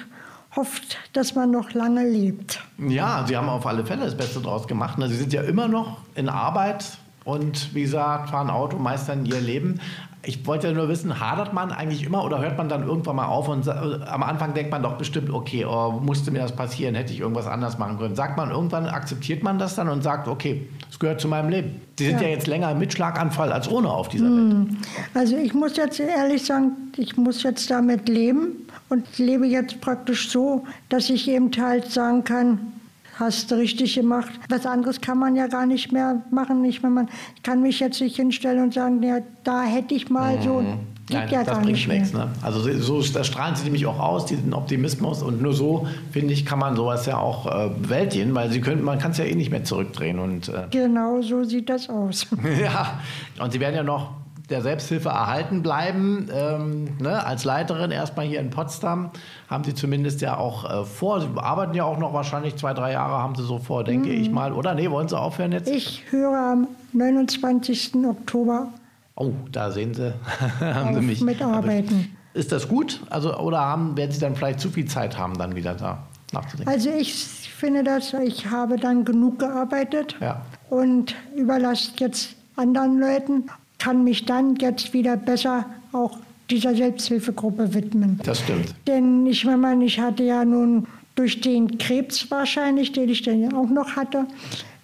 hofft, 0.55 0.97
dass 1.13 1.35
man 1.35 1.51
noch 1.51 1.73
lange 1.73 2.07
lebt. 2.07 2.61
Ja, 2.77 3.25
Sie 3.27 3.35
haben 3.35 3.49
auf 3.49 3.65
alle 3.65 3.85
Fälle 3.85 4.05
das 4.05 4.15
Beste 4.15 4.39
draus 4.39 4.67
gemacht. 4.67 4.97
Ne? 4.97 5.09
Sie 5.09 5.15
sind 5.15 5.33
ja 5.33 5.41
immer 5.41 5.67
noch 5.67 5.97
in 6.15 6.29
Arbeit 6.29 6.97
und 7.25 7.73
wie 7.73 7.81
gesagt, 7.81 8.29
fahren 8.29 8.49
Auto, 8.49 8.77
meistern 8.77 9.25
ihr 9.25 9.41
Leben. 9.41 9.81
Ich 10.27 10.45
wollte 10.47 10.67
ja 10.67 10.73
nur 10.73 10.89
wissen, 10.89 11.19
hadert 11.19 11.53
man 11.53 11.71
eigentlich 11.71 12.03
immer 12.03 12.23
oder 12.23 12.39
hört 12.39 12.57
man 12.57 12.69
dann 12.69 12.87
irgendwann 12.87 13.17
mal 13.17 13.25
auf 13.25 13.47
und 13.47 13.67
am 13.67 14.23
Anfang 14.23 14.53
denkt 14.53 14.71
man 14.71 14.81
doch 14.81 14.97
bestimmt, 14.97 15.29
okay, 15.31 15.65
oh, 15.65 15.99
musste 16.01 16.31
mir 16.31 16.39
das 16.39 16.55
passieren, 16.55 16.95
hätte 16.95 17.13
ich 17.13 17.19
irgendwas 17.19 17.45
anders 17.45 17.77
machen 17.77 17.99
können. 17.99 18.15
Sagt 18.15 18.37
man 18.37 18.49
irgendwann, 18.49 18.87
akzeptiert 18.87 19.43
man 19.43 19.59
das 19.59 19.75
dann 19.75 19.89
und 19.89 20.01
sagt, 20.01 20.27
okay, 20.27 20.67
es 20.89 20.97
gehört 20.97 21.21
zu 21.21 21.27
meinem 21.27 21.49
Leben. 21.49 21.81
Sie 21.97 22.05
sind 22.05 22.21
ja, 22.21 22.27
ja 22.27 22.33
jetzt 22.33 22.47
länger 22.47 22.73
mit 22.73 22.93
Schlaganfall 22.93 23.51
als 23.51 23.69
ohne 23.69 23.89
auf 23.89 24.09
dieser 24.09 24.25
hm. 24.25 24.67
Welt. 24.67 24.77
Also 25.13 25.37
ich 25.37 25.53
muss 25.53 25.77
jetzt 25.77 25.99
ehrlich 25.99 26.43
sagen, 26.43 26.71
ich 26.97 27.17
muss 27.17 27.43
jetzt 27.43 27.69
damit 27.69 28.07
leben 28.09 28.67
und 28.89 29.17
lebe 29.17 29.45
jetzt 29.45 29.81
praktisch 29.81 30.29
so, 30.29 30.63
dass 30.89 31.09
ich 31.09 31.27
eben 31.27 31.51
halt 31.59 31.91
sagen 31.91 32.23
kann, 32.23 32.74
hast 33.19 33.51
du 33.51 33.55
richtig 33.55 33.95
gemacht. 33.95 34.31
Was 34.49 34.65
anderes 34.65 35.01
kann 35.01 35.17
man 35.17 35.35
ja 35.35 35.47
gar 35.47 35.65
nicht 35.65 35.91
mehr 35.91 36.21
machen. 36.31 36.63
Ich, 36.65 36.81
man, 36.81 37.09
ich 37.35 37.43
kann 37.43 37.61
mich 37.61 37.79
jetzt 37.79 38.01
nicht 38.01 38.15
hinstellen 38.15 38.63
und 38.63 38.73
sagen, 38.73 39.01
ja, 39.01 39.19
da 39.43 39.63
hätte 39.63 39.95
ich 39.95 40.09
mal 40.09 40.41
so. 40.41 40.61
Mhm. 40.61 40.79
Nein, 41.07 41.29
ja 41.29 41.43
das 41.43 41.59
bringt 41.59 41.87
nichts. 41.87 42.13
Ne? 42.13 42.29
Also 42.41 42.61
so, 42.79 43.01
das 43.13 43.27
strahlen 43.27 43.55
sie 43.55 43.65
nämlich 43.65 43.85
auch 43.85 43.99
aus, 43.99 44.25
diesen 44.25 44.53
Optimismus. 44.53 45.21
Und 45.21 45.39
nur 45.39 45.53
so, 45.53 45.87
finde 46.11 46.33
ich, 46.33 46.45
kann 46.45 46.57
man 46.57 46.75
sowas 46.75 47.05
ja 47.05 47.17
auch 47.17 47.45
äh, 47.45 47.69
bewältigen, 47.69 48.33
weil 48.33 48.49
sie 48.51 48.59
können, 48.59 48.83
man 48.83 48.97
kann 48.97 49.11
es 49.11 49.19
ja 49.19 49.25
eh 49.25 49.35
nicht 49.35 49.51
mehr 49.51 49.63
zurückdrehen. 49.63 50.17
Und, 50.17 50.49
äh, 50.49 50.63
genau 50.71 51.21
so 51.21 51.43
sieht 51.43 51.69
das 51.69 51.89
aus. 51.89 52.25
ja, 52.61 52.99
und 53.39 53.51
sie 53.51 53.59
werden 53.59 53.75
ja 53.75 53.83
noch 53.83 54.24
der 54.49 54.61
Selbsthilfe 54.61 55.09
erhalten 55.09 55.61
bleiben. 55.61 56.29
Ähm, 56.31 56.97
ne? 56.99 57.25
Als 57.25 57.43
Leiterin 57.45 57.91
erstmal 57.91 58.25
hier 58.25 58.39
in 58.39 58.49
Potsdam 58.49 59.11
haben 59.49 59.63
Sie 59.63 59.73
zumindest 59.73 60.21
ja 60.21 60.37
auch 60.37 60.69
äh, 60.69 60.85
vor. 60.85 61.21
Sie 61.21 61.27
arbeiten 61.35 61.73
ja 61.73 61.83
auch 61.83 61.97
noch 61.97 62.13
wahrscheinlich 62.13 62.55
zwei, 62.55 62.73
drei 62.73 62.91
Jahre 62.93 63.17
haben 63.17 63.35
Sie 63.35 63.43
so 63.43 63.57
vor, 63.57 63.83
denke 63.83 64.09
mhm. 64.09 64.21
ich 64.21 64.31
mal. 64.31 64.53
Oder 64.53 64.75
nee, 64.75 64.89
wollen 64.89 65.07
Sie 65.07 65.17
aufhören 65.17 65.51
jetzt? 65.51 65.69
Ich 65.69 66.03
höre 66.11 66.37
am 66.37 66.67
29. 66.93 67.95
Oktober. 68.05 68.67
Oh, 69.15 69.31
da 69.51 69.71
sehen 69.71 69.93
Sie, 69.93 70.13
haben 70.59 70.95
Sie 70.95 71.01
mich. 71.01 71.21
Mitarbeiten. 71.21 72.15
Ist 72.33 72.51
das 72.51 72.67
gut? 72.67 73.01
Also, 73.09 73.37
oder 73.37 73.59
haben, 73.61 73.95
werden 73.95 74.11
Sie 74.11 74.19
dann 74.19 74.35
vielleicht 74.35 74.59
zu 74.59 74.69
viel 74.69 74.85
Zeit 74.85 75.17
haben, 75.17 75.37
dann 75.37 75.55
wieder 75.55 75.73
da 75.73 76.03
nachzudenken? 76.33 76.71
Also 76.71 76.89
ich 76.89 77.15
finde 77.15 77.83
das, 77.83 78.13
ich 78.13 78.47
habe 78.47 78.75
dann 78.75 79.05
genug 79.05 79.39
gearbeitet 79.39 80.17
ja. 80.19 80.41
und 80.69 81.15
überlasse 81.35 81.91
jetzt 81.97 82.35
anderen 82.57 82.99
Leuten 82.99 83.45
kann 83.85 84.03
mich 84.03 84.25
dann 84.25 84.55
jetzt 84.55 84.93
wieder 84.93 85.15
besser 85.15 85.63
auch 85.91 86.17
dieser 86.49 86.73
Selbsthilfegruppe 86.73 87.75
widmen. 87.75 88.19
Das 88.23 88.39
stimmt. 88.39 88.73
Denn 88.87 89.27
ich 89.27 89.45
meine, 89.45 89.85
ich 89.85 89.99
hatte 89.99 90.23
ja 90.23 90.43
nun 90.43 90.87
durch 91.13 91.39
den 91.39 91.77
Krebs 91.77 92.31
wahrscheinlich, 92.31 92.93
den 92.93 93.09
ich 93.09 93.21
dann 93.21 93.53
auch 93.53 93.69
noch 93.69 93.95
hatte, 93.95 94.25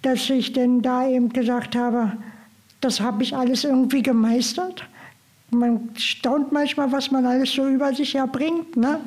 dass 0.02 0.30
ich 0.30 0.52
dann 0.52 0.82
da 0.82 1.08
eben 1.08 1.30
gesagt 1.30 1.74
habe, 1.74 2.12
das 2.80 3.00
habe 3.00 3.24
ich 3.24 3.34
alles 3.34 3.64
irgendwie 3.64 4.04
gemeistert. 4.04 4.84
Man 5.50 5.90
staunt 5.96 6.52
manchmal, 6.52 6.92
was 6.92 7.10
man 7.10 7.26
alles 7.26 7.50
so 7.52 7.66
über 7.66 7.92
sich 7.92 8.14
erbringt. 8.14 8.76
Ne? 8.76 9.00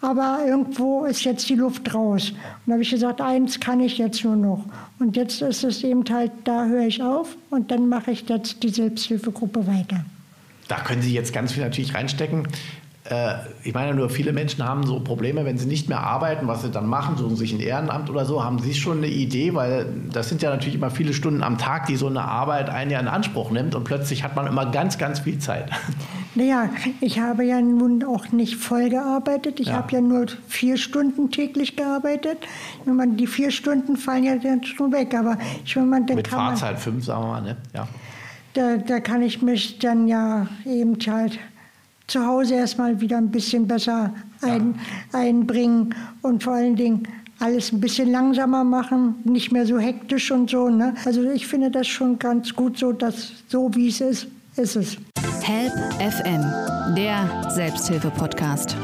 Aber 0.00 0.38
irgendwo 0.46 1.04
ist 1.04 1.22
jetzt 1.24 1.50
die 1.50 1.54
Luft 1.54 1.94
raus. 1.94 2.30
Und 2.30 2.38
da 2.66 2.72
habe 2.72 2.82
ich 2.82 2.90
gesagt, 2.90 3.20
eins 3.20 3.60
kann 3.60 3.80
ich 3.80 3.98
jetzt 3.98 4.24
nur 4.24 4.36
noch. 4.36 4.64
Und 5.04 5.16
jetzt 5.18 5.42
ist 5.42 5.64
es 5.64 5.84
eben 5.84 6.02
halt, 6.10 6.32
da 6.44 6.64
höre 6.64 6.86
ich 6.86 7.02
auf 7.02 7.36
und 7.50 7.70
dann 7.70 7.90
mache 7.90 8.10
ich 8.10 8.26
jetzt 8.26 8.62
die 8.62 8.70
Selbsthilfegruppe 8.70 9.66
weiter. 9.66 10.02
Da 10.66 10.76
können 10.76 11.02
Sie 11.02 11.12
jetzt 11.12 11.34
ganz 11.34 11.52
viel 11.52 11.62
natürlich 11.62 11.94
reinstecken. 11.94 12.48
Äh, 13.04 13.34
ich 13.64 13.74
meine 13.74 13.92
nur, 13.92 14.08
viele 14.08 14.32
Menschen 14.32 14.64
haben 14.64 14.86
so 14.86 15.00
Probleme, 15.00 15.44
wenn 15.44 15.58
sie 15.58 15.66
nicht 15.66 15.90
mehr 15.90 16.00
arbeiten, 16.00 16.46
was 16.46 16.62
sie 16.62 16.70
dann 16.70 16.86
machen, 16.86 17.18
suchen 17.18 17.36
sich 17.36 17.52
ein 17.52 17.60
Ehrenamt 17.60 18.08
oder 18.08 18.24
so. 18.24 18.42
Haben 18.42 18.60
Sie 18.60 18.72
schon 18.72 18.96
eine 18.96 19.08
Idee? 19.08 19.52
Weil 19.52 19.88
das 20.10 20.30
sind 20.30 20.40
ja 20.40 20.48
natürlich 20.48 20.76
immer 20.76 20.90
viele 20.90 21.12
Stunden 21.12 21.42
am 21.42 21.58
Tag, 21.58 21.84
die 21.84 21.96
so 21.96 22.06
eine 22.06 22.22
Arbeit 22.22 22.70
einen 22.70 22.90
ja 22.90 22.98
in 22.98 23.08
Anspruch 23.08 23.50
nimmt 23.50 23.74
und 23.74 23.84
plötzlich 23.84 24.24
hat 24.24 24.36
man 24.36 24.46
immer 24.46 24.70
ganz, 24.70 24.96
ganz 24.96 25.20
viel 25.20 25.38
Zeit. 25.38 25.68
Naja, 26.36 26.68
ich 27.00 27.20
habe 27.20 27.44
ja 27.44 27.60
nun 27.60 28.02
auch 28.04 28.32
nicht 28.32 28.56
voll 28.56 28.88
gearbeitet. 28.88 29.60
Ich 29.60 29.68
Ja. 29.68 29.74
habe 29.74 29.92
ja 29.92 30.00
nur 30.00 30.26
vier 30.48 30.76
Stunden 30.76 31.30
täglich 31.30 31.76
gearbeitet. 31.76 32.38
Wenn 32.84 32.96
man 32.96 33.16
die 33.16 33.26
vier 33.26 33.50
Stunden 33.50 33.96
fallen 33.96 34.24
ja 34.24 34.36
dann 34.36 34.64
schon 34.64 34.92
weg. 34.92 35.14
Aber 35.14 35.38
ich 35.64 35.76
wenn 35.76 35.88
man 35.88 36.06
dann 36.06 36.16
Mit 36.16 36.28
kann 36.28 36.38
man, 36.38 36.56
Fahrzeit 36.56 36.80
fünf, 36.80 37.04
sagen 37.04 37.22
wir 37.22 37.28
mal, 37.28 37.42
ne? 37.42 37.56
Ja. 37.72 37.86
da, 38.54 38.76
da 38.78 39.00
kann 39.00 39.22
ich 39.22 39.42
mich 39.42 39.78
dann 39.78 40.08
ja 40.08 40.46
eben 40.66 40.96
halt 41.06 41.38
zu 42.06 42.26
Hause 42.26 42.54
erstmal 42.54 43.00
wieder 43.00 43.16
ein 43.16 43.30
bisschen 43.30 43.66
besser 43.66 44.12
ein, 44.42 44.74
einbringen 45.12 45.94
und 46.22 46.42
vor 46.42 46.54
allen 46.54 46.76
Dingen 46.76 47.08
alles 47.40 47.72
ein 47.72 47.80
bisschen 47.80 48.10
langsamer 48.12 48.62
machen, 48.62 49.16
nicht 49.24 49.52
mehr 49.52 49.66
so 49.66 49.78
hektisch 49.78 50.30
und 50.30 50.50
so. 50.50 50.68
Ne? 50.68 50.94
Also 51.04 51.22
ich 51.30 51.46
finde 51.46 51.70
das 51.70 51.86
schon 51.86 52.18
ganz 52.18 52.54
gut 52.54 52.78
so, 52.78 52.92
dass 52.92 53.32
so 53.48 53.74
wie 53.74 53.88
es 53.88 54.00
ist, 54.00 54.26
ist 54.56 54.76
es. 54.76 54.96
Help 55.42 55.72
FM, 55.98 56.94
der 56.94 57.50
Selbsthilfe-Podcast. 57.50 58.76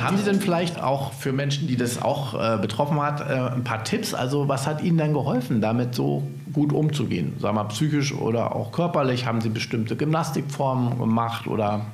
Haben 0.00 0.16
Sie 0.16 0.24
denn 0.24 0.40
vielleicht 0.40 0.80
auch 0.80 1.12
für 1.12 1.32
Menschen, 1.32 1.66
die 1.66 1.76
das 1.76 2.00
auch 2.00 2.34
äh, 2.34 2.58
betroffen 2.58 3.02
hat, 3.02 3.20
äh, 3.20 3.54
ein 3.54 3.64
paar 3.64 3.82
Tipps? 3.82 4.14
Also 4.14 4.48
was 4.48 4.66
hat 4.66 4.82
Ihnen 4.82 4.96
dann 4.96 5.12
geholfen, 5.12 5.60
damit 5.60 5.94
so 5.94 6.22
gut 6.52 6.72
umzugehen? 6.72 7.34
Sagen 7.40 7.56
wir 7.56 7.64
mal 7.64 7.68
psychisch 7.68 8.14
oder 8.14 8.54
auch 8.54 8.70
körperlich? 8.70 9.26
Haben 9.26 9.40
Sie 9.40 9.48
bestimmte 9.48 9.96
Gymnastikformen 9.96 10.98
gemacht 10.98 11.48
oder 11.48 11.86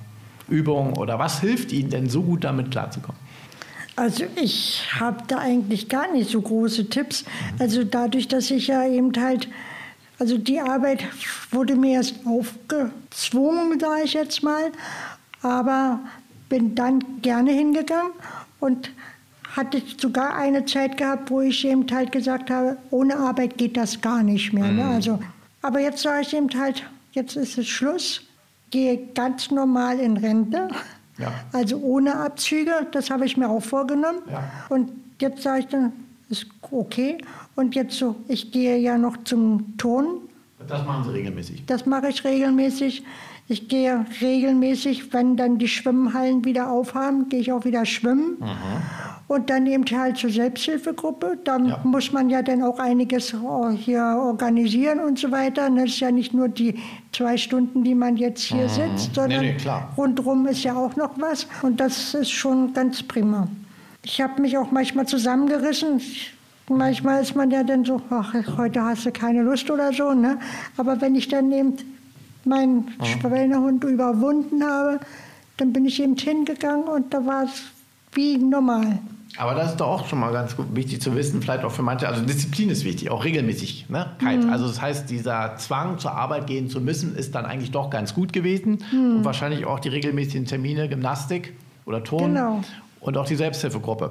Übungen? 0.49 0.97
Oder 0.99 1.19
was 1.19 1.41
hilft 1.41 1.73
Ihnen 1.73 1.89
denn 1.89 2.11
so 2.11 2.23
gut 2.23 2.45
damit 2.45 2.71
klarzukommen? 2.71 3.19
Also 3.97 4.25
ich 4.37 4.83
habe 4.99 5.19
da 5.29 5.39
eigentlich 5.39 5.89
gar 5.89 6.13
nicht 6.13 6.29
so 6.29 6.43
große 6.43 6.91
Tipps. 6.91 7.25
Also 7.59 7.85
dadurch, 7.85 8.29
dass 8.29 8.51
ich 8.51 8.67
ja 8.67 8.85
eben 8.87 9.13
halt, 9.19 9.49
also 10.18 10.38
die 10.38 10.61
Arbeit 10.61 11.05
wurde 11.50 11.77
mir 11.77 11.94
erst 11.94 12.14
aufgezwungen, 12.24 13.79
sage 13.81 14.03
ich 14.05 14.12
jetzt 14.14 14.42
mal, 14.42 14.70
aber 15.42 16.00
bin 16.48 16.74
dann 16.74 17.03
gerne 17.22 17.53
hingegangen 17.53 18.12
und 18.61 18.90
hatte 19.57 19.83
sogar 19.98 20.37
eine 20.37 20.64
Zeit 20.64 20.96
gehabt, 20.96 21.31
wo 21.31 21.40
ich 21.40 21.64
eben 21.64 21.87
halt 21.90 22.12
gesagt 22.12 22.50
habe, 22.50 22.77
ohne 22.90 23.16
Arbeit 23.16 23.57
geht 23.57 23.77
das 23.77 24.00
gar 24.00 24.22
nicht 24.22 24.53
mehr. 24.53 24.68
Ne? 24.68 24.85
Also, 24.85 25.20
aber 25.62 25.81
jetzt 25.81 26.03
sage 26.03 26.22
ich 26.22 26.35
eben 26.35 26.48
halt, 26.59 26.83
jetzt 27.12 27.37
ist 27.37 27.59
es 27.59 27.66
Schluss, 27.66 28.22
gehe 28.70 28.98
ganz 29.14 29.50
normal 29.50 30.00
in 30.00 30.16
Rente. 30.16 30.68
Ja. 31.18 31.33
Also 31.53 31.77
ohne 31.79 32.16
Abzüge, 32.16 32.87
das 32.90 33.11
habe 33.11 33.24
ich 33.24 33.37
mir 33.37 33.48
auch 33.48 33.62
vorgenommen. 33.62 34.18
Ja. 34.29 34.42
Und 34.68 34.90
jetzt 35.20 35.42
sage 35.42 35.61
ich 35.61 35.66
dann, 35.68 35.92
ist 36.31 36.47
okay. 36.71 37.19
Und 37.57 37.75
jetzt 37.75 37.97
so, 37.99 38.17
ich 38.29 38.51
gehe 38.51 38.77
ja 38.79 38.99
noch 38.99 39.17
zum 39.25 39.77
Turnen. 39.77 40.19
Das 40.67 40.85
machen 40.87 41.05
Sie 41.05 41.11
regelmäßig. 41.11 41.65
Das 41.67 41.85
mache 41.87 42.09
ich 42.09 42.25
regelmäßig. 42.25 43.05
Ich 43.47 43.69
gehe 43.69 44.07
regelmäßig, 44.23 45.13
wenn 45.13 45.37
dann 45.37 45.59
die 45.59 45.69
Schwimmhallen 45.69 46.47
wieder 46.47 46.71
aufhaben, 46.71 47.29
gehe 47.29 47.41
ich 47.41 47.53
auch 47.53 47.67
wieder 47.67 47.85
schwimmen. 47.85 48.39
Und 49.29 49.51
dann 49.51 49.67
eben 49.67 49.85
halt 49.85 50.17
zur 50.17 50.31
Selbsthilfegruppe. 50.31 51.39
Da 51.45 51.59
Ja. 51.59 51.81
muss 51.85 52.11
man 52.13 52.31
ja 52.31 52.41
dann 52.41 52.63
auch 52.63 52.79
einiges 52.79 53.35
oh, 53.35 53.69
hier 53.71 54.01
organisieren 54.03 55.01
und 55.01 55.19
so 55.19 55.31
weiter. 55.31 55.67
Und 55.67 55.77
Das 55.77 55.87
ist 55.91 56.01
ja 56.01 56.11
nicht 56.11 56.33
nur 56.33 56.49
die 56.49 56.75
zwei 57.13 57.37
Stunden, 57.37 57.85
die 57.85 57.95
man 57.95 58.17
jetzt 58.17 58.43
hier 58.45 58.67
sitzt, 58.69 59.15
sondern 59.15 59.41
nee, 59.43 59.55
klar. 59.55 59.93
rundherum 59.99 60.47
ist 60.47 60.65
ja 60.65 60.75
auch 60.75 60.97
noch 60.97 61.11
was. 61.19 61.47
Und 61.61 61.81
das 61.81 62.15
ist 62.15 62.31
schon 62.31 62.73
ganz 62.73 63.03
prima. 63.03 63.47
Ich 64.05 64.21
habe 64.21 64.40
mich 64.43 64.57
auch 64.59 64.71
manchmal 64.71 65.07
zusammengerissen. 65.07 66.01
Manchmal 66.69 67.23
ist 67.23 67.35
man 67.35 67.51
ja 67.51 67.62
dann 67.62 67.85
so, 67.85 68.01
ach, 68.11 68.35
heute 68.57 68.83
hast 68.83 69.07
du 69.07 69.11
keine 69.11 69.43
Lust 69.43 69.71
oder 69.71 69.93
so. 69.93 70.12
Ne? 70.12 70.38
Aber 70.77 71.01
wenn 71.01 71.14
ich 71.14 71.29
dann 71.29 71.51
eben 71.53 71.75
meinen 72.45 72.93
Schweinehund 73.03 73.83
überwunden 73.85 74.62
habe, 74.62 75.01
dann 75.57 75.73
bin 75.73 75.87
ich 75.87 76.03
eben 76.03 76.17
hingegangen 76.17 76.85
und 76.85 77.12
da 77.14 77.25
war 77.25 77.45
es 77.45 77.62
wie 78.12 78.37
normal. 78.37 78.99
Aber 79.37 79.55
das 79.55 79.73
ist 79.73 79.81
doch 79.81 79.88
auch 79.88 80.07
schon 80.07 80.21
mal 80.21 80.33
ganz 80.33 80.57
gut, 80.57 80.67
wichtig 80.77 81.01
zu 81.01 81.14
wissen, 81.17 81.43
vielleicht 81.43 81.64
auch 81.64 81.73
für 81.73 81.83
manche. 81.83 82.07
Also 82.07 82.23
Disziplin 82.23 82.71
ist 82.71 82.85
wichtig, 82.85 83.11
auch 83.11 83.25
regelmäßig. 83.25 83.87
Ne? 83.88 84.11
Kalt. 84.21 84.49
Also 84.49 84.69
das 84.69 84.81
heißt, 84.81 85.11
dieser 85.11 85.57
Zwang 85.57 85.99
zur 85.99 86.12
Arbeit 86.12 86.47
gehen 86.47 86.69
zu 86.69 86.81
müssen, 86.81 87.17
ist 87.17 87.35
dann 87.35 87.45
eigentlich 87.45 87.73
doch 87.73 87.90
ganz 87.90 88.14
gut 88.14 88.33
gewesen. 88.33 88.85
Und 88.93 89.25
wahrscheinlich 89.25 89.64
auch 89.64 89.81
die 89.81 89.88
regelmäßigen 89.88 90.47
Termine, 90.47 90.88
Gymnastik 90.88 91.55
oder 91.85 92.05
Ton. 92.05 92.35
Genau. 92.35 92.62
Und 93.05 93.17
auch 93.17 93.27
die 93.27 93.37
Selbsthilfegruppe. 93.37 94.11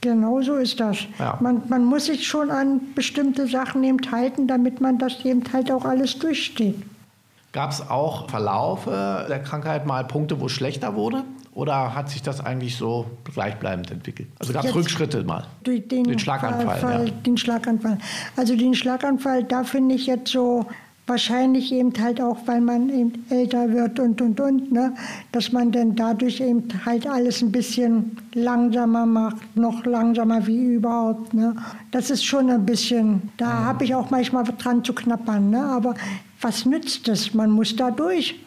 Genau 0.00 0.42
so 0.42 0.56
ist 0.56 0.78
das. 0.80 0.98
Ja. 1.18 1.38
Man, 1.40 1.62
man 1.68 1.84
muss 1.84 2.06
sich 2.06 2.26
schon 2.26 2.50
an 2.50 2.80
bestimmte 2.94 3.46
Sachen 3.46 3.82
eben 3.84 3.98
halten, 4.12 4.46
damit 4.46 4.80
man 4.80 4.98
das 4.98 5.24
eben 5.24 5.42
halt 5.52 5.72
auch 5.72 5.84
alles 5.84 6.18
durchsteht. 6.18 6.76
Gab 7.52 7.70
es 7.70 7.88
auch 7.88 8.28
Verlaufe 8.28 9.26
der 9.28 9.42
Krankheit 9.42 9.86
mal 9.86 10.04
Punkte, 10.04 10.40
wo 10.40 10.46
es 10.46 10.52
schlechter 10.52 10.94
wurde? 10.94 11.24
Oder 11.54 11.94
hat 11.94 12.10
sich 12.10 12.20
das 12.20 12.44
eigentlich 12.44 12.76
so 12.76 13.06
gleichbleibend 13.22 13.92
entwickelt? 13.92 14.28
Also 14.40 14.52
gab 14.52 14.64
es 14.64 14.74
Rückschritte 14.74 15.22
mal? 15.22 15.46
Durch 15.62 15.86
den, 15.86 16.02
Den 16.02 16.18
Schlaganfall, 16.18 16.80
Fall, 16.80 17.06
ja. 17.06 17.12
Den 17.24 17.36
Schlaganfall. 17.36 17.98
Also 18.36 18.56
den 18.56 18.74
Schlaganfall, 18.74 19.44
da 19.44 19.62
finde 19.62 19.94
ich 19.94 20.06
jetzt 20.06 20.32
so 20.32 20.66
wahrscheinlich 21.06 21.70
eben 21.72 21.92
halt 22.00 22.20
auch, 22.20 22.38
weil 22.46 22.60
man 22.60 22.88
eben 22.88 23.24
älter 23.28 23.72
wird 23.72 24.00
und 24.00 24.22
und 24.22 24.40
und, 24.40 24.72
ne, 24.72 24.94
dass 25.32 25.52
man 25.52 25.70
dann 25.70 25.94
dadurch 25.94 26.40
eben 26.40 26.68
halt 26.84 27.06
alles 27.06 27.42
ein 27.42 27.52
bisschen 27.52 28.16
langsamer 28.32 29.04
macht, 29.04 29.56
noch 29.56 29.84
langsamer 29.84 30.46
wie 30.46 30.74
überhaupt. 30.74 31.34
Ne. 31.34 31.54
Das 31.90 32.10
ist 32.10 32.24
schon 32.24 32.50
ein 32.50 32.64
bisschen, 32.64 33.30
da 33.36 33.64
habe 33.64 33.84
ich 33.84 33.94
auch 33.94 34.10
manchmal 34.10 34.44
dran 34.44 34.82
zu 34.82 34.94
knappern. 34.94 35.50
Ne, 35.50 35.62
aber 35.62 35.94
was 36.40 36.64
nützt 36.64 37.08
es? 37.08 37.34
Man 37.34 37.50
muss 37.50 37.76
da 37.76 37.90
durch. 37.90 38.40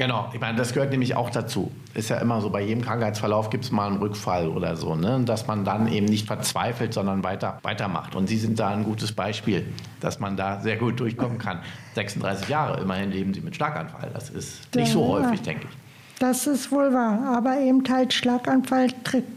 Genau, 0.00 0.30
ich 0.32 0.40
meine, 0.40 0.56
das 0.56 0.72
gehört 0.72 0.92
nämlich 0.92 1.14
auch 1.14 1.28
dazu. 1.28 1.70
Ist 1.92 2.08
ja 2.08 2.16
immer 2.16 2.40
so, 2.40 2.48
bei 2.48 2.62
jedem 2.62 2.82
Krankheitsverlauf 2.82 3.50
gibt 3.50 3.64
es 3.64 3.70
mal 3.70 3.86
einen 3.86 3.98
Rückfall 3.98 4.48
oder 4.48 4.74
so, 4.74 4.94
ne? 4.94 5.20
Dass 5.26 5.46
man 5.46 5.62
dann 5.62 5.92
eben 5.92 6.06
nicht 6.06 6.26
verzweifelt, 6.26 6.94
sondern 6.94 7.22
weiter, 7.22 7.58
weitermacht. 7.62 8.14
Und 8.14 8.26
Sie 8.26 8.38
sind 8.38 8.58
da 8.58 8.68
ein 8.70 8.84
gutes 8.84 9.12
Beispiel, 9.12 9.66
dass 10.00 10.18
man 10.18 10.38
da 10.38 10.58
sehr 10.60 10.78
gut 10.78 10.98
durchkommen 11.00 11.36
kann. 11.36 11.58
36 11.96 12.48
Jahre, 12.48 12.80
immerhin 12.80 13.10
leben 13.10 13.34
Sie 13.34 13.42
mit 13.42 13.54
Schlaganfall. 13.56 14.08
Das 14.14 14.30
ist 14.30 14.74
nicht 14.74 14.90
so 14.90 15.02
Ja. 15.02 15.08
häufig, 15.26 15.42
denke 15.42 15.66
ich. 15.70 15.76
Das 16.18 16.46
ist 16.46 16.72
wohl 16.72 16.94
wahr. 16.94 17.18
Aber 17.36 17.58
eben 17.60 17.82
halt 17.86 18.14
Schlaganfall 18.14 18.86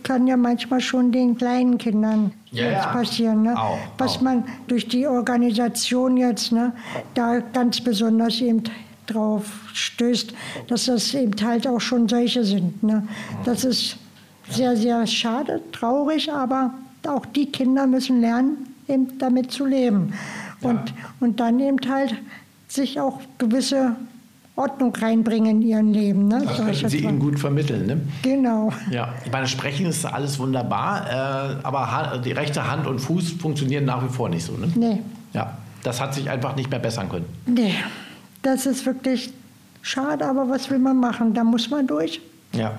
kann 0.03 0.27
ja 0.27 0.37
manchmal 0.37 0.79
schon 0.79 1.11
den 1.11 1.37
kleinen 1.37 1.77
Kindern 1.77 2.31
Ja, 2.51 2.69
ja. 2.71 2.85
passieren. 2.87 3.43
Ne? 3.43 3.61
Auch, 3.61 3.77
Was 3.97 4.15
auch. 4.17 4.21
man 4.21 4.45
durch 4.69 4.87
die 4.87 5.07
Organisation 5.07 6.15
jetzt 6.15 6.53
ne, 6.53 6.71
da 7.15 7.39
ganz 7.51 7.81
besonders 7.81 8.39
eben 8.39 8.63
drauf 9.07 9.45
stößt, 9.73 10.33
dass 10.67 10.85
das 10.85 11.13
eben 11.13 11.33
halt 11.43 11.67
auch 11.67 11.79
schon 11.81 12.07
solche 12.07 12.43
sind. 12.43 12.81
Ne? 12.83 13.07
Das 13.45 13.63
ist 13.63 13.97
sehr, 14.49 14.75
sehr 14.75 15.05
schade, 15.07 15.61
traurig, 15.71 16.31
aber 16.31 16.73
auch 17.07 17.25
die 17.25 17.47
Kinder 17.47 17.87
müssen 17.87 18.21
lernen, 18.21 18.67
eben 18.87 19.17
damit 19.17 19.51
zu 19.51 19.65
leben. 19.65 20.13
Und, 20.61 20.93
und 21.19 21.39
dann 21.39 21.59
eben 21.59 21.77
halt 21.89 22.15
sich 22.67 22.99
auch 22.99 23.19
gewisse 23.37 23.95
Ordnung 24.55 24.95
reinbringen 24.95 25.61
in 25.61 25.67
ihrem 25.67 25.91
Leben. 25.91 26.27
Ne? 26.27 26.43
Das 26.45 26.57
sag 26.57 26.69
ich 26.69 26.81
könnten 26.81 26.89
Sie 26.89 26.99
ihnen 26.99 27.19
gut 27.19 27.39
vermitteln, 27.39 27.87
ne? 27.87 28.01
Genau. 28.21 28.71
Ja, 28.91 29.13
ich 29.25 29.31
meine, 29.31 29.47
Sprechen 29.47 29.87
ist 29.87 30.05
alles 30.05 30.37
wunderbar, 30.39 31.07
äh, 31.09 31.65
aber 31.65 32.21
die 32.23 32.31
rechte 32.33 32.69
Hand 32.69 32.85
und 32.87 32.99
Fuß 32.99 33.31
funktionieren 33.31 33.85
nach 33.85 34.03
wie 34.03 34.13
vor 34.13 34.29
nicht 34.29 34.45
so, 34.45 34.53
ne? 34.53 34.71
Nee, 34.75 34.99
Ja, 35.33 35.57
das 35.83 35.99
hat 35.99 36.13
sich 36.13 36.29
einfach 36.29 36.55
nicht 36.55 36.69
mehr 36.69 36.79
bessern 36.79 37.09
können. 37.09 37.25
nee. 37.45 37.73
Das 38.43 38.65
ist 38.65 38.85
wirklich 38.85 39.33
schade, 39.81 40.25
aber 40.25 40.47
was 40.49 40.69
will 40.69 40.77
man 40.77 40.99
machen? 40.99 41.33
Da 41.33 41.43
muss 41.43 41.69
man 41.69 41.87
durch. 41.87 42.21
Ja. 42.53 42.73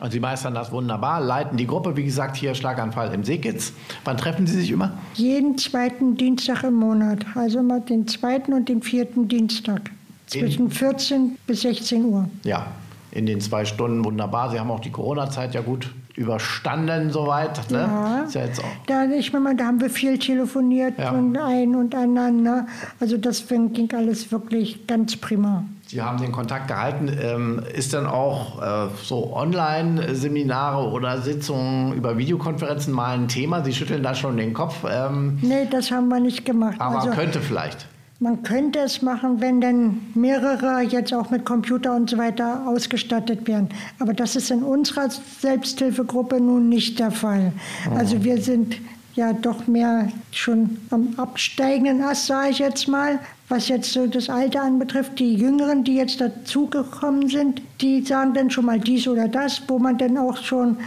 Und 0.00 0.12
Sie 0.12 0.20
meistern 0.20 0.54
das 0.54 0.72
wunderbar, 0.72 1.20
leiten 1.20 1.56
die 1.56 1.66
Gruppe, 1.66 1.96
wie 1.96 2.04
gesagt, 2.04 2.36
hier 2.36 2.54
Schlaganfall 2.54 3.14
im 3.14 3.24
Seekitz. 3.24 3.72
Wann 4.04 4.16
treffen 4.16 4.46
Sie 4.46 4.60
sich 4.60 4.70
immer? 4.70 4.92
Jeden 5.14 5.56
zweiten 5.56 6.16
Dienstag 6.16 6.64
im 6.64 6.74
Monat. 6.74 7.24
Also 7.34 7.60
immer 7.60 7.80
den 7.80 8.06
zweiten 8.08 8.52
und 8.52 8.68
den 8.68 8.82
vierten 8.82 9.28
Dienstag. 9.28 9.90
Zwischen 10.26 10.70
14 10.70 11.38
bis 11.46 11.62
16 11.62 12.04
Uhr. 12.04 12.28
Ja, 12.42 12.66
in 13.12 13.26
den 13.26 13.40
zwei 13.40 13.64
Stunden 13.64 14.04
wunderbar. 14.04 14.50
Sie 14.50 14.58
haben 14.58 14.70
auch 14.70 14.80
die 14.80 14.90
Corona-Zeit 14.90 15.54
ja 15.54 15.60
gut 15.60 15.90
überstanden 16.16 17.10
soweit. 17.10 17.70
Ne? 17.70 17.78
Ja. 17.78 18.20
Ist 18.26 18.34
ja 18.34 18.44
jetzt 18.44 18.60
auch. 18.60 18.86
Da, 18.86 19.04
ich 19.06 19.32
meine, 19.32 19.56
da 19.56 19.66
haben 19.66 19.80
wir 19.80 19.90
viel 19.90 20.18
telefoniert 20.18 20.98
Ja. 20.98 21.10
von 21.10 21.36
ein 21.36 21.74
und. 21.74 21.92
Ne? 21.94 22.66
Also 23.00 23.16
deswegen 23.16 23.72
ging 23.72 23.92
alles 23.94 24.30
wirklich 24.30 24.86
ganz 24.86 25.16
prima. 25.16 25.64
Sie 25.86 26.00
haben 26.00 26.18
den 26.18 26.32
Kontakt 26.32 26.68
gehalten. 26.68 27.10
Ähm, 27.20 27.62
ist 27.74 27.92
dann 27.94 28.06
auch 28.06 28.60
äh, 28.62 28.88
so 29.02 29.34
Online-Seminare 29.36 30.88
oder 30.90 31.20
Sitzungen 31.20 31.92
über 31.94 32.16
Videokonferenzen 32.16 32.92
mal 32.92 33.14
ein 33.14 33.28
Thema? 33.28 33.62
Sie 33.64 33.72
schütteln 33.72 34.02
da 34.02 34.14
schon 34.14 34.36
den 34.36 34.54
Kopf, 34.54 34.84
ähm, 34.88 35.38
Nee, 35.42 35.66
das 35.70 35.90
haben 35.90 36.08
wir 36.08 36.20
nicht 36.20 36.44
gemacht. 36.44 36.76
aber 36.80 37.00
also, 37.00 37.10
könnte 37.10 37.40
vielleicht. 37.40 37.86
Man 38.20 38.42
könnte 38.42 38.78
es 38.78 39.02
machen, 39.02 39.40
wenn 39.40 39.60
dann 39.60 40.00
mehrere 40.14 40.82
jetzt 40.82 41.12
auch 41.12 41.30
mit 41.30 41.44
Computer 41.44 41.94
und 41.94 42.08
so 42.08 42.16
weiter 42.16 42.66
ausgestattet 42.66 43.46
werden. 43.48 43.68
Aber 43.98 44.14
das 44.14 44.36
ist 44.36 44.50
in 44.50 44.62
unserer 44.62 45.10
Selbsthilfegruppe 45.10 46.40
nun 46.40 46.68
nicht 46.68 46.98
der 47.00 47.10
Fall. 47.10 47.52
Also 47.94 48.22
wir 48.22 48.40
sind 48.40 48.76
ja 49.14 49.32
doch 49.32 49.66
mehr 49.66 50.08
schon 50.30 50.78
am 50.90 51.14
absteigenden 51.16 52.02
Ast, 52.02 52.26
sage 52.26 52.50
ich 52.50 52.58
jetzt 52.60 52.88
mal. 52.88 53.18
Was 53.48 53.68
jetzt 53.68 53.92
so 53.92 54.06
das 54.06 54.30
Alter 54.30 54.62
anbetrifft, 54.62 55.18
die 55.18 55.34
Jüngeren, 55.34 55.84
die 55.84 55.96
jetzt 55.96 56.20
dazugekommen 56.20 57.28
sind, 57.28 57.60
die 57.80 58.02
sagen 58.02 58.32
dann 58.32 58.50
schon 58.50 58.64
mal 58.64 58.80
dies 58.80 59.06
oder 59.06 59.28
das, 59.28 59.60
wo 59.68 59.78
man 59.78 59.98
dann 59.98 60.16
auch 60.16 60.38
schon 60.38 60.78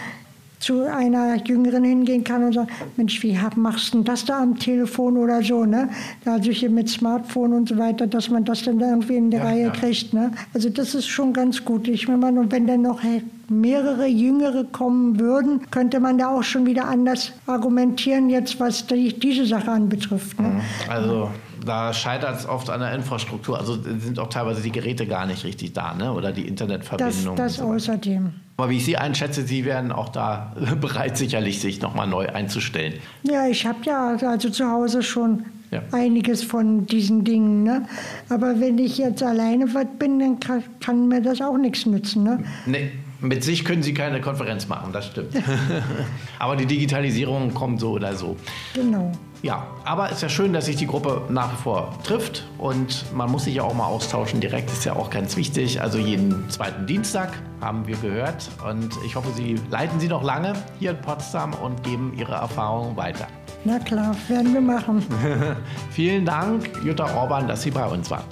zu 0.59 0.83
einer 0.91 1.35
Jüngeren 1.45 1.83
hingehen 1.83 2.23
kann 2.23 2.43
und 2.43 2.53
sagen, 2.53 2.69
Mensch, 2.95 3.21
wie 3.23 3.37
machst 3.55 3.93
du 3.93 4.01
das 4.01 4.25
da 4.25 4.41
am 4.41 4.57
Telefon 4.57 5.17
oder 5.17 5.43
so, 5.43 5.65
ne? 5.65 5.89
Also 6.25 6.51
hier 6.51 6.69
mit 6.69 6.89
Smartphone 6.89 7.53
und 7.53 7.69
so 7.69 7.77
weiter, 7.77 8.07
dass 8.07 8.29
man 8.29 8.43
das 8.43 8.63
dann 8.63 8.79
irgendwie 8.79 9.17
in 9.17 9.31
der 9.31 9.41
ja, 9.41 9.45
Reihe 9.45 9.63
ja. 9.65 9.69
kriegt, 9.69 10.13
ne? 10.13 10.31
Also 10.53 10.69
das 10.69 10.95
ist 10.95 11.07
schon 11.07 11.33
ganz 11.33 11.63
gut. 11.63 11.87
Ich 11.87 12.07
meine, 12.07 12.39
und 12.39 12.51
wenn 12.51 12.65
dann 12.65 12.81
noch 12.81 13.01
mehrere 13.49 14.07
Jüngere 14.07 14.63
kommen 14.65 15.19
würden, 15.19 15.61
könnte 15.71 15.99
man 15.99 16.17
da 16.17 16.29
auch 16.29 16.43
schon 16.43 16.65
wieder 16.65 16.87
anders 16.87 17.31
argumentieren, 17.45 18.29
jetzt 18.29 18.59
was 18.59 18.85
die, 18.87 19.17
diese 19.17 19.45
Sache 19.45 19.71
anbetrifft. 19.71 20.39
Ne? 20.39 20.49
Mhm. 20.49 20.61
Also 20.89 21.31
da 21.65 21.93
scheitert 21.93 22.39
es 22.39 22.47
oft 22.47 22.69
an 22.69 22.79
der 22.79 22.93
Infrastruktur. 22.93 23.57
Also 23.57 23.77
sind 23.81 24.19
auch 24.19 24.29
teilweise 24.29 24.61
die 24.61 24.71
Geräte 24.71 25.05
gar 25.05 25.25
nicht 25.25 25.43
richtig 25.43 25.73
da, 25.73 25.93
ne? 25.93 26.11
oder 26.11 26.31
die 26.31 26.47
Internetverbindung. 26.47 27.35
Das, 27.35 27.55
das 27.57 27.65
so 27.65 27.73
außerdem. 27.73 28.33
Aber 28.57 28.71
wie 28.71 28.77
ich 28.77 28.85
Sie 28.85 28.97
einschätze, 28.97 29.45
Sie 29.45 29.65
werden 29.65 29.91
auch 29.91 30.09
da 30.09 30.53
bereit, 30.81 31.15
sicherlich 31.15 31.61
sich 31.61 31.79
nochmal 31.81 32.07
neu 32.07 32.27
einzustellen. 32.27 32.93
Ja, 33.21 33.47
ich 33.47 33.65
habe 33.65 33.79
ja 33.83 34.17
also 34.17 34.49
zu 34.49 34.67
Hause 34.67 35.03
schon 35.03 35.45
ja. 35.69 35.83
einiges 35.91 36.43
von 36.43 36.87
diesen 36.87 37.23
Dingen. 37.23 37.63
Ne? 37.63 37.85
Aber 38.29 38.59
wenn 38.59 38.79
ich 38.79 38.97
jetzt 38.97 39.21
alleine 39.21 39.73
was 39.75 39.85
bin, 39.99 40.19
dann 40.19 40.39
kann, 40.39 40.63
kann 40.79 41.07
mir 41.07 41.21
das 41.21 41.39
auch 41.39 41.57
nichts 41.57 41.85
nützen. 41.85 42.23
Ne? 42.23 42.43
Nee, 42.65 42.91
mit 43.21 43.43
sich 43.43 43.63
können 43.63 43.83
Sie 43.83 43.93
keine 43.93 44.21
Konferenz 44.21 44.67
machen, 44.67 44.91
das 44.91 45.05
stimmt. 45.07 45.35
Aber 46.39 46.55
die 46.55 46.65
Digitalisierung 46.65 47.53
kommt 47.53 47.79
so 47.79 47.91
oder 47.91 48.15
so. 48.15 48.37
Genau. 48.73 49.11
Ja, 49.43 49.67
aber 49.83 50.07
es 50.07 50.13
ist 50.13 50.21
ja 50.23 50.29
schön, 50.29 50.51
dass 50.53 50.65
sich 50.65 50.77
die 50.77 50.87
Gruppe 50.87 51.21
nach 51.29 51.51
wie 51.51 51.61
vor 51.61 51.93
trifft 52.03 52.43
und 52.57 53.05
man 53.13 53.31
muss 53.31 53.43
sich 53.43 53.55
ja 53.55 53.63
auch 53.63 53.73
mal 53.73 53.85
austauschen. 53.85 54.39
Direkt 54.39 54.71
ist 54.71 54.83
ja 54.83 54.95
auch 54.95 55.09
ganz 55.09 55.37
wichtig. 55.37 55.79
Also 55.79 55.99
jeden 55.99 56.49
zweiten 56.49 56.87
Dienstag 56.87 57.33
haben 57.61 57.85
wir 57.85 57.97
gehört 57.97 58.49
und 58.67 58.89
ich 59.05 59.15
hoffe, 59.15 59.31
Sie 59.35 59.59
leiten 59.69 59.99
Sie 59.99 60.07
noch 60.07 60.23
lange 60.23 60.53
hier 60.79 60.91
in 60.91 61.01
Potsdam 61.01 61.53
und 61.53 61.83
geben 61.83 62.13
Ihre 62.17 62.33
Erfahrungen 62.33 62.97
weiter. 62.97 63.27
Na 63.63 63.79
klar, 63.79 64.15
werden 64.27 64.53
wir 64.53 64.61
machen. 64.61 65.05
Vielen 65.91 66.25
Dank, 66.25 66.69
Jutta 66.83 67.13
Orban, 67.15 67.47
dass 67.47 67.61
Sie 67.61 67.71
bei 67.71 67.85
uns 67.85 68.09
waren. 68.09 68.23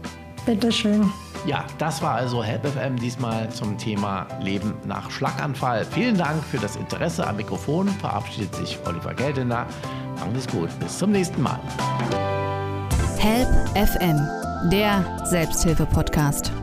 Bitteschön. 0.45 1.11
Ja, 1.45 1.65
das 1.77 2.01
war 2.01 2.15
also 2.15 2.43
HelpFM 2.43 2.95
diesmal 2.95 3.49
zum 3.49 3.77
Thema 3.77 4.25
Leben 4.41 4.73
nach 4.85 5.11
Schlaganfall. 5.11 5.85
Vielen 5.85 6.17
Dank 6.17 6.43
für 6.43 6.57
das 6.57 6.75
Interesse 6.75 7.25
am 7.27 7.35
Mikrofon. 7.35 7.87
Verabschiedet 7.87 8.55
sich 8.55 8.79
Oliver 8.85 9.13
Geldener. 9.13 9.67
Machen 10.19 10.31
Sie 10.33 10.39
es 10.39 10.47
gut. 10.47 10.69
Bis 10.79 10.97
zum 10.97 11.11
nächsten 11.11 11.41
Mal. 11.41 11.59
Help 13.19 13.49
FM, 13.75 14.19
der 14.71 15.25
Selbsthilfe-Podcast. 15.25 16.54